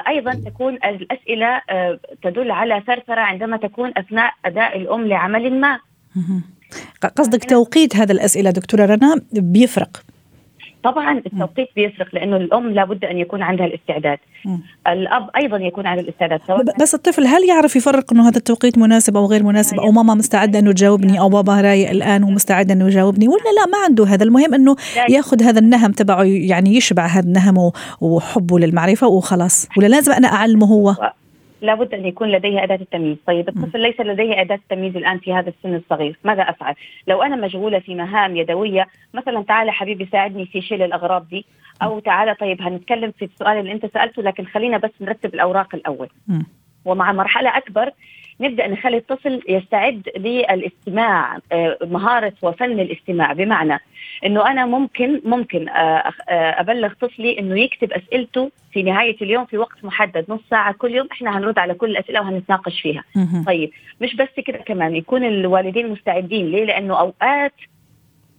أيضا 0.09 0.35
تكون 0.35 0.75
الأسئلة 0.75 1.63
آه، 1.71 1.99
تدل 2.23 2.51
على 2.51 2.83
ثرثرة 2.87 3.21
عندما 3.21 3.57
تكون 3.57 3.93
أثناء 3.97 4.33
أداء 4.45 4.77
الأم 4.79 5.07
لعمل 5.07 5.61
ما. 5.61 5.81
قصدك 7.17 7.45
توقيت 7.45 7.97
هذا 7.97 8.13
الأسئلة 8.13 8.51
دكتورة 8.51 8.85
رنا 8.85 9.21
بيفرق. 9.33 10.03
طبعا 10.87 11.23
التوقيت 11.27 11.69
بيفرق 11.77 12.07
لأنه 12.13 12.37
الأم 12.37 12.71
لابد 12.71 13.05
أن 13.05 13.19
يكون 13.19 13.43
عندها 13.43 13.67
الاستعداد. 13.67 14.19
م. 14.45 14.57
الأب 14.87 15.31
أيضا 15.37 15.57
يكون 15.57 15.87
عنده 15.87 16.03
الاستعداد 16.03 16.41
سواء 16.47 16.65
بس 16.81 16.95
الطفل 16.95 17.27
هل 17.27 17.49
يعرف 17.49 17.77
يفرق 17.77 18.13
إنه 18.13 18.29
هذا 18.29 18.37
التوقيت 18.37 18.79
مناسب 18.79 19.17
أو 19.17 19.27
غير 19.27 19.43
مناسب؟ 19.43 19.81
أو 19.81 19.93
ماما 19.93 20.15
مستعدة 20.15 20.59
إنه 20.59 20.73
تجاوبني 20.73 21.21
أو 21.21 21.29
بابا 21.29 21.61
رايق 21.61 21.91
الآن 21.91 22.25
ومستعد 22.25 22.71
إنه 22.71 22.87
يجاوبني؟ 22.87 23.29
ولا 23.29 23.37
لا 23.37 23.67
ما 23.73 23.79
عنده 23.85 24.05
هذا. 24.05 24.25
المهم 24.25 24.55
إنه 24.55 24.77
ياخذ 25.09 25.43
هذا 25.43 25.59
النهم 25.59 25.93
تبعه 25.93 26.23
يعني 26.25 26.77
يشبع 26.77 27.07
هذا 27.07 27.27
النهم 27.27 27.73
وحبه 28.01 28.59
للمعرفة 28.59 29.07
وخلاص. 29.07 29.69
ولا 29.79 29.87
لازم 29.87 30.13
أنا 30.13 30.29
أعلمه 30.29 30.67
هو؟ 30.67 30.97
لابد 31.67 31.95
أن 31.95 32.07
يكون 32.07 32.29
لديه 32.29 32.63
أداة 32.63 32.77
التمييز، 32.77 33.17
طيب 33.27 33.49
الطفل 33.49 33.81
ليس 33.81 34.01
لديه 34.01 34.41
أداة 34.41 34.55
التمييز 34.55 34.97
الآن 34.97 35.19
في 35.19 35.35
هذا 35.35 35.49
السن 35.49 35.75
الصغير، 35.75 36.19
ماذا 36.25 36.43
أفعل؟ 36.43 36.75
لو 37.07 37.23
أنا 37.23 37.37
مشغولة 37.37 37.79
في 37.79 37.95
مهام 37.95 38.37
يدوية، 38.37 38.87
مثلا 39.15 39.43
تعال 39.43 39.71
حبيبي 39.71 40.09
ساعدني 40.13 40.47
في 40.47 40.61
شيل 40.61 40.83
الأغراض 40.83 41.29
دي، 41.29 41.45
أو 41.83 41.99
تعال 41.99 42.37
طيب 42.37 42.63
هنتكلم 42.63 43.11
في 43.19 43.25
السؤال 43.25 43.59
اللي 43.59 43.73
أنت 43.73 43.87
سألته 43.87 44.23
لكن 44.23 44.45
خلينا 44.45 44.79
بس 44.79 44.91
نرتب 45.01 45.35
الأوراق 45.35 45.75
الأول. 45.75 46.09
ومع 46.85 47.13
مرحلة 47.13 47.57
أكبر 47.57 47.91
نبدأ 48.41 48.67
نخلي 48.67 48.97
الطفل 48.97 49.43
يستعد 49.49 50.09
للاستماع 50.17 51.39
آه، 51.53 51.79
مهارة 51.85 52.33
وفن 52.43 52.81
الاستماع 52.81 53.33
بمعنى 53.33 53.81
إنه 54.27 54.51
أنا 54.51 54.67
ممكن 54.67 55.21
ممكن 55.25 55.69
آه، 55.69 56.13
آه، 56.29 56.61
أبلغ 56.61 56.93
طفلي 57.01 57.39
إنه 57.39 57.61
يكتب 57.61 57.93
أسئلته 57.93 58.51
في 58.73 58.83
نهاية 58.83 59.17
اليوم 59.23 59.45
في 59.45 59.59
وقت 59.59 59.85
محدد 59.85 60.25
نص 60.29 60.41
ساعة 60.51 60.73
كل 60.73 60.95
يوم 60.95 61.09
إحنا 61.13 61.39
هنرد 61.39 61.59
على 61.59 61.75
كل 61.75 61.91
الأسئلة 61.91 62.21
وهنتناقش 62.21 62.81
فيها. 62.81 63.05
طيب 63.47 63.71
مش 64.01 64.17
بس 64.17 64.29
كده 64.47 64.59
كمان 64.59 64.97
يكون 64.97 65.25
الوالدين 65.25 65.89
مستعدين 65.89 66.47
ليه؟ 66.51 66.65
لأنه 66.65 67.01
أوقات 67.01 67.53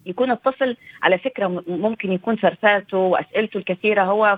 يكون 0.06 0.32
الطفل 0.32 0.78
على 1.04 1.18
فكرة 1.18 1.64
ممكن 1.68 2.12
يكون 2.12 2.36
فرفاته 2.36 2.98
وأسئلته 2.98 3.58
الكثيرة 3.58 4.04
هو 4.04 4.38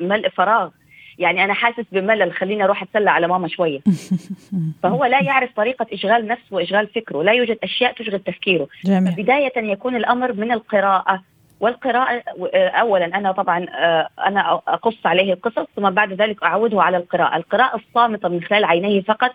ملء 0.00 0.28
فراغ 0.28 0.70
يعني 1.18 1.44
أنا 1.44 1.54
حاسس 1.54 1.84
بملل 1.92 2.32
خليني 2.32 2.64
أروح 2.64 2.82
أتسلى 2.82 3.10
على 3.10 3.28
ماما 3.28 3.48
شوية 3.48 3.80
فهو 4.82 5.04
لا 5.04 5.22
يعرف 5.22 5.50
طريقة 5.56 5.86
إشغال 5.92 6.26
نفسه 6.26 6.56
وإشغال 6.56 6.86
فكره 6.86 7.22
لا 7.22 7.32
يوجد 7.32 7.58
أشياء 7.62 7.92
تشغل 7.92 8.20
تفكيره 8.20 8.68
جميل. 8.84 9.12
بدايه 9.12 9.52
يكون 9.56 9.96
الأمر 9.96 10.32
من 10.32 10.52
القراءة 10.52 11.22
والقراءة 11.60 12.22
أولا 12.54 13.04
أنا 13.04 13.32
طبعا 13.32 13.66
آه، 13.78 14.08
أنا 14.26 14.54
أقص 14.68 15.06
عليه 15.06 15.32
القصص 15.32 15.66
ثم 15.76 15.90
بعد 15.90 16.12
ذلك 16.12 16.42
أعوده 16.42 16.82
على 16.82 16.96
القراءة 16.96 17.36
القراءة 17.36 17.76
الصامتة 17.76 18.28
من 18.28 18.42
خلال 18.42 18.64
عينيه 18.64 19.02
فقط 19.02 19.30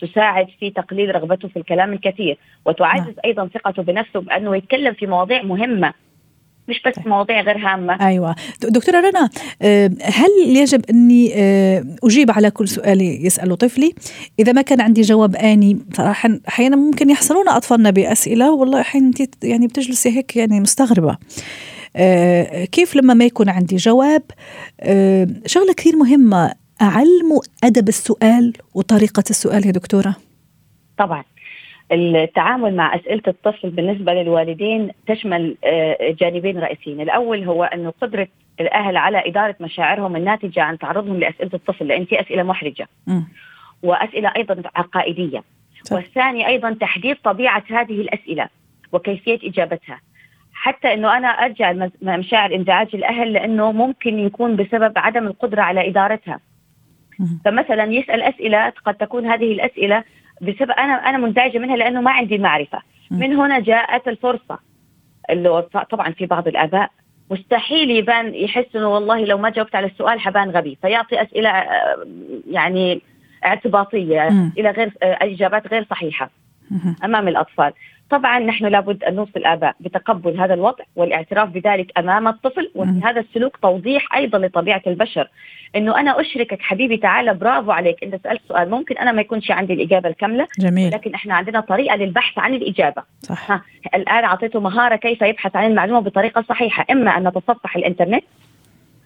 تساعد 0.00 0.48
في 0.60 0.70
تقليل 0.70 1.14
رغبته 1.14 1.48
في 1.48 1.58
الكلام 1.58 1.92
الكثير 1.92 2.38
وتعزز 2.64 3.06
نعم. 3.06 3.16
أيضا 3.24 3.46
ثقته 3.46 3.82
بنفسه 3.82 4.20
بأنه 4.20 4.56
يتكلم 4.56 4.94
في 4.94 5.06
مواضيع 5.06 5.42
مهمة 5.42 5.92
مش 6.72 6.82
بس. 6.86 7.06
مواضيع 7.06 7.40
غير 7.40 7.58
هامة. 7.58 8.06
أيوة. 8.06 8.34
دكتورة 8.62 9.00
رنا 9.00 9.30
آه، 9.62 9.90
هل 10.02 10.56
يجب 10.56 10.84
أني 10.90 11.32
آه، 11.34 11.84
أجيب 12.04 12.30
على 12.30 12.50
كل 12.50 12.68
سؤال 12.68 13.26
يسأله 13.26 13.54
طفلي؟ 13.54 13.94
إذا 14.38 14.52
ما 14.52 14.62
كان 14.62 14.80
عندي 14.80 15.00
جواب 15.00 15.36
آني 15.36 15.78
صراحة 15.92 16.30
أحيانا 16.48 16.76
ممكن 16.76 17.10
يحصلون 17.10 17.48
أطفالنا 17.48 17.90
بأسئلة 17.90 18.52
والله 18.52 18.80
أحيانا 18.80 19.10
يعني 19.42 19.66
بتجلسي 19.66 20.08
هيك 20.16 20.36
يعني 20.36 20.60
مستغربة. 20.60 21.16
آه، 21.96 22.64
كيف 22.64 22.96
لما 22.96 23.14
ما 23.14 23.24
يكون 23.24 23.48
عندي 23.48 23.76
جواب؟ 23.76 24.22
شغلة 25.46 25.72
كثير 25.76 25.96
مهمة. 25.96 26.52
أعلمه 26.82 27.40
أدب 27.64 27.88
السؤال 27.88 28.52
وطريقة 28.74 29.24
السؤال 29.30 29.66
يا 29.66 29.72
دكتورة؟ 29.72 30.16
طبعا. 30.98 31.24
التعامل 31.92 32.76
مع 32.76 32.94
أسئلة 32.94 33.22
الطفل 33.28 33.70
بالنسبة 33.70 34.12
للوالدين 34.14 34.90
تشمل 35.06 35.56
آه، 35.64 36.14
جانبين 36.20 36.58
رئيسيين، 36.58 37.00
الأول 37.00 37.44
هو 37.44 37.64
انه 37.64 37.92
قدرة 38.00 38.28
الأهل 38.60 38.96
على 38.96 39.22
إدارة 39.26 39.56
مشاعرهم 39.60 40.16
الناتجة 40.16 40.62
عن 40.62 40.78
تعرضهم 40.78 41.20
لأسئلة 41.20 41.50
الطفل 41.54 41.86
لأن 41.86 42.04
في 42.04 42.20
أسئلة 42.20 42.42
محرجة. 42.42 42.88
م. 43.06 43.20
وأسئلة 43.82 44.32
أيضا 44.36 44.62
عقائدية. 44.76 45.42
والثاني 45.92 46.46
أيضا 46.46 46.76
تحديد 46.80 47.16
طبيعة 47.24 47.62
هذه 47.70 48.00
الأسئلة 48.00 48.48
وكيفية 48.92 49.38
إجابتها. 49.48 50.00
حتى 50.52 50.94
إنه 50.94 51.16
أنا 51.16 51.28
أرجع 51.28 51.88
مشاعر 52.02 52.54
إنزعاج 52.54 52.88
الأهل 52.94 53.32
لأنه 53.32 53.72
ممكن 53.72 54.18
يكون 54.18 54.56
بسبب 54.56 54.92
عدم 54.96 55.26
القدرة 55.26 55.62
على 55.62 55.88
إدارتها. 55.88 56.40
فمثلا 57.44 57.84
يسأل 57.84 58.22
أسئلة 58.22 58.72
قد 58.84 58.94
تكون 58.94 59.26
هذه 59.26 59.52
الأسئلة 59.52 60.04
بسبب 60.42 60.70
أنا 60.70 60.92
أنا 60.92 61.18
منزعجه 61.18 61.58
منها 61.58 61.76
لأنه 61.76 62.00
ما 62.00 62.10
عندي 62.10 62.38
معرفه 62.38 62.82
من 63.10 63.36
هنا 63.36 63.60
جاءت 63.60 64.08
الفرصة. 64.08 64.58
اللي 65.30 65.62
طبعا 65.90 66.10
في 66.10 66.26
بعض 66.26 66.48
الآباء 66.48 66.90
مستحيل 67.30 67.90
يبان 67.90 68.34
يحس 68.34 68.76
إنه 68.76 68.88
والله 68.88 69.24
لو 69.24 69.38
ما 69.38 69.50
جاوبت 69.50 69.74
على 69.74 69.86
السؤال 69.86 70.20
حبان 70.20 70.50
غبي. 70.50 70.78
فيعطي 70.82 71.22
أسئلة 71.22 71.48
آه، 71.50 72.06
يعني 72.50 73.00
اعتباطية 73.44 74.28
إلى 74.58 74.70
غير 74.70 74.92
آه، 75.02 75.18
إجابات 75.22 75.66
غير 75.66 75.86
صحيحة 75.90 76.30
أمام 77.04 77.28
الأطفال. 77.28 77.72
طبعا 78.12 78.38
نحن 78.38 78.66
لابد 78.66 79.04
أن 79.04 79.14
نوصي 79.14 79.32
الاباء 79.36 79.74
بتقبل 79.80 80.40
هذا 80.40 80.54
الوضع 80.54 80.84
والاعتراف 80.96 81.48
بذلك 81.48 81.98
أمام 81.98 82.28
الطفل 82.28 82.70
وفي 82.74 82.90
هذا 83.04 83.20
السلوك 83.20 83.56
توضيح 83.56 84.14
أيضا 84.14 84.38
لطبيعة 84.38 84.82
البشر 84.86 85.28
إنه 85.76 86.00
أنا 86.00 86.20
أشركك 86.20 86.62
حبيبي 86.62 86.96
تعال 86.96 87.34
برافو 87.34 87.70
عليك 87.70 88.04
إنت 88.04 88.16
سألت 88.24 88.40
سؤال 88.48 88.70
ممكن 88.70 88.98
أنا 88.98 89.12
ما 89.12 89.20
يكونش 89.20 89.50
عندي 89.50 89.72
الإجابة 89.72 90.08
الكاملة 90.08 90.46
جميل 90.58 90.90
لكن 90.92 91.14
إحنا 91.14 91.34
عندنا 91.34 91.60
طريقة 91.60 91.96
للبحث 91.96 92.38
عن 92.38 92.54
الإجابة 92.54 93.02
صح. 93.22 93.50
ها. 93.50 93.62
الآن 93.94 94.24
أعطيته 94.24 94.60
مهارة 94.60 94.96
كيف 94.96 95.22
يبحث 95.22 95.56
عن 95.56 95.70
المعلومة 95.70 96.00
بطريقة 96.00 96.44
صحيحة 96.48 96.86
إما 96.90 97.16
أن 97.16 97.28
نتصفح 97.28 97.76
الإنترنت 97.76 98.24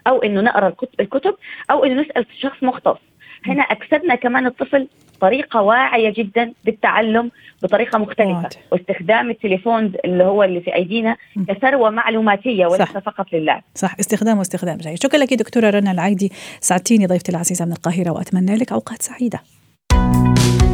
أو 0.06 0.18
إنه 0.22 0.40
نقرأ 0.40 0.72
الكتب 1.00 1.34
أو 1.70 1.84
إنه 1.84 2.02
نسأل 2.02 2.26
شخص 2.40 2.62
مختص 2.62 2.98
هنا 3.46 3.62
أكسبنا 3.62 4.14
كمان 4.14 4.46
الطفل 4.46 4.88
طريقة 5.20 5.62
واعية 5.62 6.12
جدا 6.16 6.52
بالتعلم 6.64 7.30
بطريقة 7.62 7.98
مختلفة. 7.98 8.36
واضح. 8.36 8.48
واستخدام 8.72 9.30
التليفون 9.30 9.92
اللي 10.04 10.24
هو 10.24 10.42
اللي 10.42 10.60
في 10.60 10.74
أيدينا 10.74 11.16
كثروة 11.48 11.90
معلوماتية 11.90 12.66
وليس 12.66 12.88
فقط 12.88 13.26
لله 13.32 13.60
صح. 13.74 13.96
استخدام 14.00 14.38
واستخدام 14.38 14.76
جيد. 14.76 15.02
شكرا 15.02 15.18
لك 15.18 15.34
دكتورة 15.34 15.70
رنا 15.70 15.90
العايدي. 15.90 16.32
سعدتيني 16.60 17.06
ضيفتي 17.06 17.32
العزيزة 17.32 17.64
من 17.64 17.72
القاهرة 17.72 18.10
وأتمنى 18.10 18.56
لك 18.56 18.72
أوقات 18.72 19.02
سعيدة. 19.02 19.40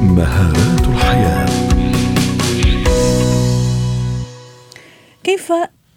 مهارات 0.02 0.88
الحياة. 0.88 1.46
كيف 5.24 5.52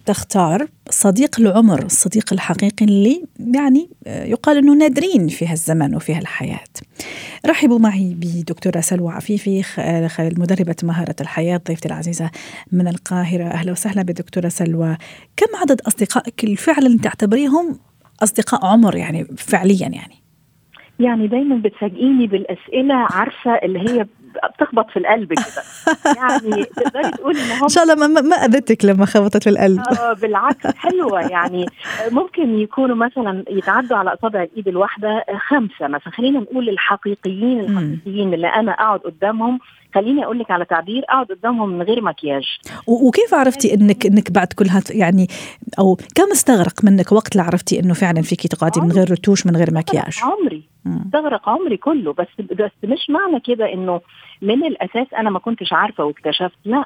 تختار 0.06 0.68
صديق 0.90 1.40
العمر 1.40 1.86
الصديق 1.86 2.34
الحقيقي 2.34 2.86
اللي 2.86 3.24
يعني 3.56 3.90
آه، 4.08 4.26
يقال 4.26 4.58
إنه 4.58 4.74
نادرين 4.74 5.28
في 5.28 5.48
هالزمن 5.48 5.96
وفي 5.96 6.14
هالحياة. 6.14 6.60
رحبوا 7.46 7.80
معي 7.80 8.14
بدكتوره 8.14 8.80
سلوى 8.80 9.14
عفيفي 9.14 9.64
مدربه 10.40 10.76
مهارة 10.84 11.16
الحياة 11.22 11.62
ضيفتي 11.68 11.88
العزيزة 11.88 12.32
من 12.72 12.88
القاهرة 12.88 13.44
أهلا 13.44 13.72
وسهلا 13.72 14.02
بدكتوره 14.02 14.48
سلوى. 14.48 14.98
كم 15.38 15.56
عدد 15.62 15.82
أصدقائك 15.82 16.60
فعلا 16.60 16.98
تعتبريهم 17.04 17.80
أصدقاء 18.24 18.66
عمر 18.66 18.96
يعني 18.96 19.24
فعليا 19.38 19.88
يعني؟ 19.88 20.16
يعني 21.00 21.28
دايما 21.28 21.56
بتفاجئيني 21.56 22.28
بالأسئلة 22.28 22.96
عارفة 22.96 23.52
اللي 23.52 23.80
هي 23.80 24.06
بتخبط 24.56 24.90
في 24.90 25.00
القلب 25.00 25.34
كده. 25.34 25.64
يعني 26.16 26.64
تقدري 26.64 27.12
تقولي 27.12 27.40
إن 27.40 27.52
هم 27.52 27.64
إن 27.64 27.70
شاء 27.70 27.84
الله 27.84 27.96
ما, 28.08 28.22
ما 28.22 28.36
اذتك 28.36 28.86
لما 28.86 29.06
خبطت 29.06 29.44
في 29.44 29.50
القلب. 29.50 29.80
آه 29.80 30.14
بالعكس 30.14 30.68
حلوة. 30.68 31.22
يعني 31.22 31.66
ممكن 32.12 32.60
يكونوا 32.60 32.96
مثلا 32.96 33.44
يتعدوا 33.50 33.98
على 33.98 34.14
اصابع 34.14 34.44
الإيد 34.44 34.68
الواحدة 34.68 35.26
خمسة 35.48 35.88
مثلا. 35.88 36.14
خلينا 36.14 36.40
نقول 36.40 36.70
الحقيقيين 36.70 37.60
الحقيقيين 37.60 38.34
اللي 38.34 38.48
أنا 38.48 38.72
أقعد 38.72 39.00
قدامهم. 39.00 39.60
خليني 39.96 40.26
أقول 40.26 40.40
لك 40.40 40.52
على 40.52 40.66
تعبير 40.66 41.04
أقعد 41.10 41.26
قدامهم 41.26 41.70
من 41.70 41.82
غير 41.82 42.02
مكياج. 42.02 42.44
وكيف 42.88 43.34
عرفتي 43.34 43.74
انك 43.74 44.06
إنك 44.06 44.32
بعد 44.32 44.48
كل 44.54 44.68
هات 44.68 44.92
يعني 44.92 45.28
أو 45.80 45.96
كم 46.16 46.32
استغرق 46.32 46.84
منك 46.84 47.12
وقت 47.12 47.32
اللي 47.32 47.44
عرفتي 47.44 47.80
إنه 47.80 47.94
فعلا 47.94 48.22
فيكي 48.22 48.48
تقعدي 48.48 48.82
من 48.82 48.92
غير 48.92 49.12
رتوش 49.12 49.46
من 49.46 49.56
غير 49.56 49.74
مكياج؟ 49.74 50.20
عمري. 50.24 50.75
استغرق 50.88 51.50
عمري 51.50 51.78
كله. 51.78 52.14
بس 52.14 52.28
بس 52.52 52.72
مش 52.84 53.10
معنى 53.10 53.40
كده 53.40 53.74
إنه 53.74 54.02
من 54.42 54.66
الأساس 54.66 55.14
أنا 55.14 55.30
ما 55.30 55.40
كنتش 55.40 55.74
عارفة 55.74 56.04
واكتشفت 56.04 56.58
لا. 56.66 56.86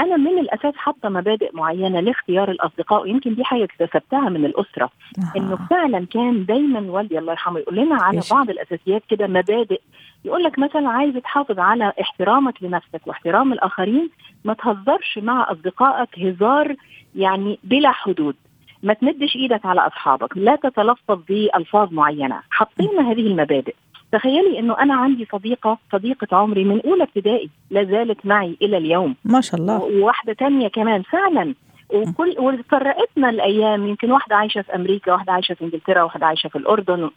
أنا 0.00 0.16
من 0.16 0.38
الأساس 0.38 0.74
حاطة 0.76 1.08
مبادئ 1.08 1.50
معينة 1.56 2.00
لاختيار 2.00 2.50
الأصدقاء 2.50 3.02
ويمكن 3.02 3.34
دي 3.34 3.44
حاجة 3.44 3.64
اكتسبتها 3.64 4.28
من 4.28 4.44
الأسرة. 4.44 4.90
إنه 5.36 5.56
فعلا 5.70 6.06
كان 6.06 6.44
دايما 6.44 6.80
والدي 6.80 7.18
الله 7.18 7.32
يرحمه 7.32 7.58
يقول 7.60 7.76
لنا 7.76 7.94
على 8.02 8.20
بعض 8.30 8.50
الأساسيات 8.50 9.02
كده 9.08 9.26
مبادئ. 9.26 9.80
يقول 10.24 10.42
لك 10.42 10.58
مثلا 10.58 10.88
عايز 10.88 11.14
تحافظ 11.14 11.58
على 11.58 11.92
احترامك 12.00 12.62
لنفسك 12.62 13.00
واحترام 13.06 13.52
الآخرين 13.52 14.10
ما 14.44 14.52
تهزرش 14.54 15.18
مع 15.18 15.52
أصدقائك 15.52 16.18
هزار 16.18 16.74
يعني 17.14 17.58
بلا 17.64 17.90
حدود. 17.92 18.36
ما 18.82 18.92
تمدش 18.92 19.36
إيدك 19.36 19.66
على 19.66 19.80
أصحابك 19.86 20.36
لا 20.36 20.56
تتلفظ 20.56 21.18
بألفاظ 21.28 21.92
معينة. 21.92 22.40
حطينا 22.50 23.10
هذه 23.12 23.20
المبادئ. 23.20 23.74
تخيلي 24.12 24.58
إنه 24.58 24.78
أنا 24.78 24.94
عندي 24.94 25.28
صديقة 25.32 25.78
صديقة 25.92 26.36
عمري 26.36 26.64
من 26.64 26.80
أولى 26.86 27.02
ابتدائي 27.02 27.50
لا 27.70 27.84
زالت 27.84 28.26
معي 28.26 28.56
إلى 28.62 28.76
اليوم. 28.76 29.16
ما 29.24 29.40
شاء 29.40 29.60
الله. 29.60 29.82
وواحدة 29.82 30.32
تانية 30.32 30.68
كمان 30.68 31.02
فعلا. 31.02 31.54
وكل 31.94 32.34
وفرقتنا 32.38 33.30
الأيام 33.30 33.88
يمكن 33.88 34.10
واحدة 34.10 34.36
عايشة 34.36 34.62
في 34.62 34.74
أمريكا 34.74 35.12
واحدة 35.12 35.32
عايشة 35.32 35.54
في 35.54 35.64
إنجلترا 35.64 36.02
واحدة 36.02 36.26
عايشة 36.26 36.48
في 36.48 36.58
الأردن. 36.58 37.10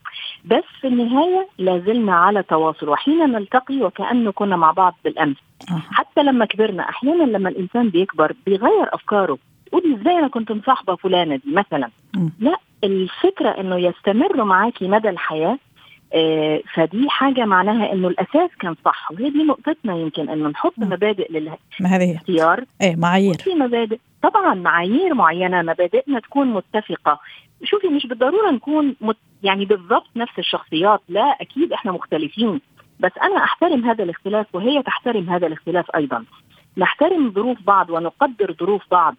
بس 0.45 0.63
في 0.81 0.87
النهاية 0.87 1.47
لازلنا 1.57 2.15
على 2.15 2.43
تواصل 2.43 2.89
وحين 2.89 3.31
نلتقي 3.31 3.81
وكأنه 3.81 4.31
كنا 4.31 4.55
مع 4.55 4.71
بعض 4.71 4.95
بالأمس. 5.03 5.37
حتى 5.91 6.23
لما 6.23 6.45
كبرنا 6.45 6.89
أحيانا 6.89 7.23
لما 7.23 7.49
الإنسان 7.49 7.89
بيكبر 7.89 8.33
بيغير 8.45 8.95
أفكاره. 8.95 9.37
تقولي 9.71 9.95
إزاي 9.95 10.19
أنا 10.19 10.27
كنت 10.27 10.51
مصاحبة 10.51 10.95
فلانة 10.95 11.35
دي 11.35 11.51
مثلا؟ 11.51 11.89
م. 12.15 12.29
لا 12.39 12.57
الفكرة 12.83 13.49
إنه 13.49 13.77
يستمر 13.77 14.43
معاكي 14.43 14.87
مدى 14.87 15.09
الحياة 15.09 15.57
آه 16.13 16.61
فدي 16.73 17.09
حاجة 17.09 17.45
معناها 17.45 17.93
إنه 17.93 18.07
الأساس 18.07 18.49
كان 18.59 18.75
صح 18.85 19.11
وهي 19.11 19.29
دي 19.29 19.43
نقطتنا 19.43 19.95
يمكن 19.97 20.29
إنه 20.29 20.49
نحط 20.49 20.73
م. 20.77 20.83
مبادئ 20.83 21.31
للاختيار. 21.31 22.63
إيه 22.81 22.95
معايير. 22.95 23.33
في 23.33 23.55
مبادئ 23.55 23.97
طبعا 24.23 24.53
معايير 24.53 25.13
معينة 25.13 25.61
مبادئنا 25.61 26.19
تكون 26.19 26.47
متفقة. 26.47 27.19
شوفي 27.63 27.87
مش 27.87 28.07
بالضرورة 28.07 28.51
نكون 28.51 28.95
مت 29.01 29.17
يعني 29.43 29.65
بالضبط 29.65 30.07
نفس 30.15 30.39
الشخصيات 30.39 31.01
لا 31.09 31.37
أكيد 31.41 31.73
إحنا 31.73 31.91
مختلفين. 31.91 32.61
بس 32.99 33.11
أنا 33.23 33.43
أحترم 33.43 33.85
هذا 33.85 34.03
الاختلاف 34.03 34.55
وهي 34.55 34.83
تحترم 34.83 35.29
هذا 35.29 35.47
الاختلاف 35.47 35.95
أيضا. 35.95 36.25
نحترم 36.77 37.31
ظروف 37.31 37.57
بعض 37.61 37.89
ونقدر 37.89 38.55
ظروف 38.59 38.81
بعض. 38.91 39.15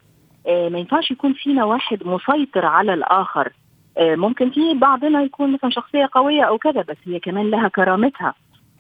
ما 0.47 0.79
ينفعش 0.79 1.11
يكون 1.11 1.33
فينا 1.33 1.65
واحد 1.65 1.99
مسيطر 2.07 2.67
على 2.67 2.95
الآخر. 2.95 3.53
آه، 3.99 4.15
ممكن 4.15 4.51
في 4.51 4.75
بعضنا 4.75 5.23
يكون 5.23 5.53
مثلا 5.53 5.71
شخصية 5.71 6.09
قوية 6.13 6.43
أو 6.43 6.59
كذا 6.59 6.83
بس 6.83 6.97
هي 7.07 7.21
كمان 7.21 7.51
لها 7.51 7.69
كرامتها. 7.69 8.35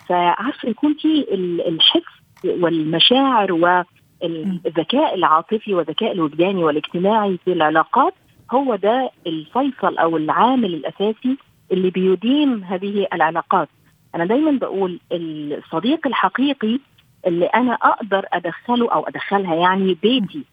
فعارفة 0.08 0.68
يكون 0.68 0.94
في 0.94 1.26
الحس 1.68 2.02
والمشاعر 2.44 3.52
والذكاء 3.52 5.14
العاطفي 5.14 5.74
والذكاء 5.74 6.12
الوجداني 6.12 6.64
والاجتماعي 6.64 7.38
في 7.44 7.52
العلاقات 7.52 8.14
هو 8.52 8.76
ده 8.76 9.10
الفيصل 9.26 9.98
أو 9.98 10.16
العامل 10.16 10.74
الأساسي 10.74 11.36
اللي 11.72 11.90
بيديم 11.90 12.64
هذه 12.64 13.06
العلاقات. 13.12 13.68
أنا 14.14 14.24
دايما 14.24 14.50
بقول 14.58 15.00
الصديق 15.12 16.06
الحقيقي 16.06 16.78
اللي 17.26 17.46
أنا 17.46 17.72
أقدر 17.74 18.26
أدخله 18.32 18.92
أو 18.92 19.02
أدخلها 19.06 19.54
يعني 19.54 19.94
بيتي 20.02 20.44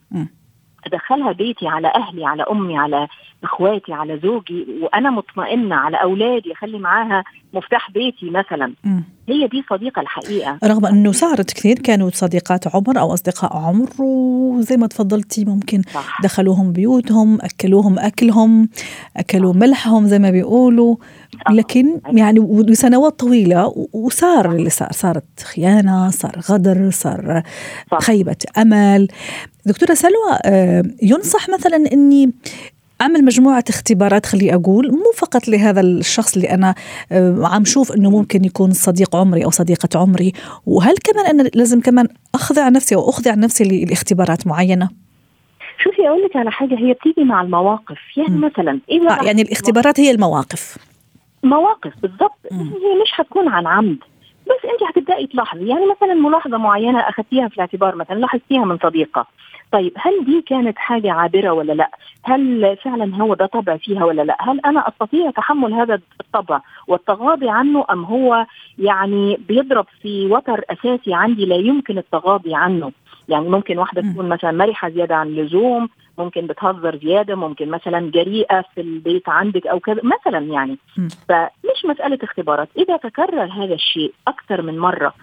أدخلها 0.85 1.31
بيتي 1.31 1.67
على 1.67 1.87
أهلي 1.95 2.25
على 2.25 2.43
أمي 2.51 2.77
على 2.77 3.07
إخواتي 3.43 3.93
على 3.93 4.19
زوجي 4.23 4.65
وأنا 4.81 5.09
مطمئنة 5.09 5.75
على 5.75 5.97
أولادي 5.97 6.53
اخلي 6.53 6.79
معاها 6.79 7.23
مفتاح 7.53 7.91
بيتي 7.91 8.29
مثلا 8.29 8.73
م. 8.83 8.99
هي 9.29 9.47
دي 9.47 9.63
صديقة 9.69 10.01
الحقيقة 10.01 10.59
رغم 10.63 10.85
إنه 10.85 11.11
صارت 11.11 11.53
كثير 11.53 11.79
كانوا 11.79 12.09
صديقات 12.13 12.75
عمر 12.75 12.99
أو 12.99 13.13
أصدقاء 13.13 13.57
عمر 13.57 13.89
وزي 13.99 14.77
ما 14.77 14.87
تفضلتي 14.87 15.45
ممكن 15.45 15.81
صح. 15.93 16.21
دخلوهم 16.23 16.71
بيوتهم 16.73 17.37
أكلوهم 17.41 17.99
أكلهم 17.99 18.69
أكلوا. 19.17 19.53
ملحهم 19.53 20.05
زي 20.05 20.19
ما 20.19 20.31
بيقولوا 20.31 20.95
لكن 21.49 21.99
يعني 22.13 22.39
وسنوات 22.39 23.19
طويلة 23.19 23.87
وصار 23.93 24.51
اللي 24.51 24.69
صار 24.69 24.91
صارت 24.91 25.39
خيانة 25.43 26.09
صار 26.09 26.39
غدر 26.49 26.89
صار 26.91 27.43
خيبة 28.01 28.37
أمل. 28.57 29.07
دكتورة 29.65 29.93
سلوى 29.93 30.39
آه، 30.45 30.83
ينصح 31.01 31.49
مثلا 31.49 31.75
إني 31.93 32.31
أعمل 33.01 33.25
مجموعة 33.25 33.63
اختبارات 33.69 34.25
خلي 34.25 34.53
أقول 34.53 34.91
مو 34.91 35.11
فقط 35.17 35.47
لهذا 35.47 35.81
الشخص 35.81 36.35
اللي 36.35 36.49
أنا 36.49 36.75
آه، 37.11 37.47
عم 37.47 37.65
شوف 37.65 37.91
إنه 37.91 38.09
ممكن 38.09 38.45
يكون 38.45 38.71
صديق 38.71 39.15
عمري 39.15 39.45
أو 39.45 39.49
صديقة 39.49 39.99
عمري 39.99 40.33
وهل 40.65 40.95
كمان 41.03 41.25
أنا 41.25 41.49
لازم 41.55 41.81
كمان 41.81 42.07
أخضع 42.35 42.69
نفسي 42.69 42.95
أو 42.95 43.09
أخضع 43.09 43.35
نفسي 43.35 43.85
لاختبارات 43.85 44.47
معينة؟ 44.47 44.89
شوفي 45.83 46.07
أقول 46.07 46.23
لك 46.23 46.35
على 46.35 46.51
حاجة 46.51 46.75
هي 46.75 46.93
بتيجي 46.93 47.23
مع 47.23 47.41
المواقف. 47.41 47.97
يعني 48.17 48.29
م. 48.29 48.45
مثلا 48.45 48.79
إذا 48.91 49.09
آه 49.09 49.25
يعني 49.25 49.41
الاختبارات 49.41 49.99
هي 49.99 50.11
المواقف. 50.11 50.77
مواقف 51.43 51.93
بالضبط. 52.01 52.39
هي 52.51 53.01
مش 53.01 53.11
هتكون 53.15 53.47
عن 53.47 53.67
عمد. 53.67 53.97
بس 54.45 54.69
أنت 54.71 54.83
هتبداي 54.89 55.27
تلاحظي. 55.27 55.67
يعني 55.67 55.85
مثلا 55.85 56.13
ملاحظة 56.13 56.57
معينة 56.57 56.99
أخذتيها 56.99 57.47
في 57.47 57.55
الاعتبار 57.55 57.95
مثلا 57.95 58.15
لاحظتيها 58.15 58.65
من 58.65 58.77
صديقة. 58.77 59.25
طيب 59.71 59.91
هل 59.97 60.25
دي 60.25 60.41
كانت 60.41 60.77
حاجة 60.77 61.11
عابرة 61.11 61.49
ولا 61.49 61.73
لأ؟ 61.73 61.91
هل 62.23 62.77
فعلا 62.83 63.15
هو 63.15 63.33
ده 63.33 63.45
طبع 63.45 63.77
فيها 63.77 64.05
ولا 64.05 64.21
لأ؟ 64.21 64.37
هل 64.39 64.59
أنا 64.65 64.87
أستطيع 64.87 65.31
تحمل 65.31 65.73
هذا 65.73 65.99
الطبع 66.19 66.61
والتغاضي 66.87 67.49
عنه 67.49 67.85
أم 67.91 68.03
هو 68.03 68.45
يعني 68.77 69.39
بيضرب 69.47 69.85
في 70.01 70.27
وتر 70.27 70.61
أساسي 70.69 71.13
عندي 71.13 71.45
لا 71.45 71.55
يمكن 71.55 71.97
التغاضي 71.97 72.55
عنه؟ 72.55 72.91
يعني 73.29 73.49
ممكن 73.49 73.77
واحدة 73.77 74.01
تكون 74.01 74.29
مثلا 74.29 74.51
مرحة 74.51 74.89
زيادة 74.89 75.15
عن 75.15 75.27
اللزوم 75.27 75.89
ممكن 76.19 76.47
بتهزر 76.47 76.95
زيادة 76.97 77.35
ممكن 77.35 77.69
مثلا 77.69 78.11
جريئة 78.11 78.61
في 78.75 78.81
البيت 78.81 79.29
عندك 79.29 79.67
أو 79.67 79.79
كذا 79.79 80.01
مثلا 80.03 80.39
يعني. 80.39 80.77
فمش 81.29 81.85
مسألة 81.85 82.19
اختبارات. 82.23 82.69
إذا 82.77 82.97
تكرر 82.97 83.43
هذا 83.45 83.73
الشيء 83.73 84.13
أكثر 84.27 84.61
من 84.61 84.79
مرة 84.79 85.13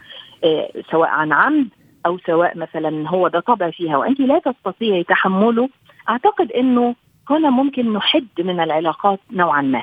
إيه 0.45 0.83
سواء 0.91 1.09
عن 1.09 1.33
عمد 1.33 1.69
أو 2.07 2.19
سواء 2.27 2.59
مثلا 2.59 3.09
هو 3.09 3.29
ده 3.29 3.41
طبع 3.41 3.71
فيها 3.71 3.97
وأنت 3.97 4.21
لا 4.21 4.39
تستطيعي 4.39 5.05
تحمله 5.05 5.69
أعتقد 6.09 6.53
إنه 6.53 6.95
هنا 7.31 7.51
ممكن 7.51 7.93
نحد 7.93 8.27
من 8.39 8.61
العلاقات 8.61 9.21
نوعا 9.33 9.63
ما. 9.63 9.83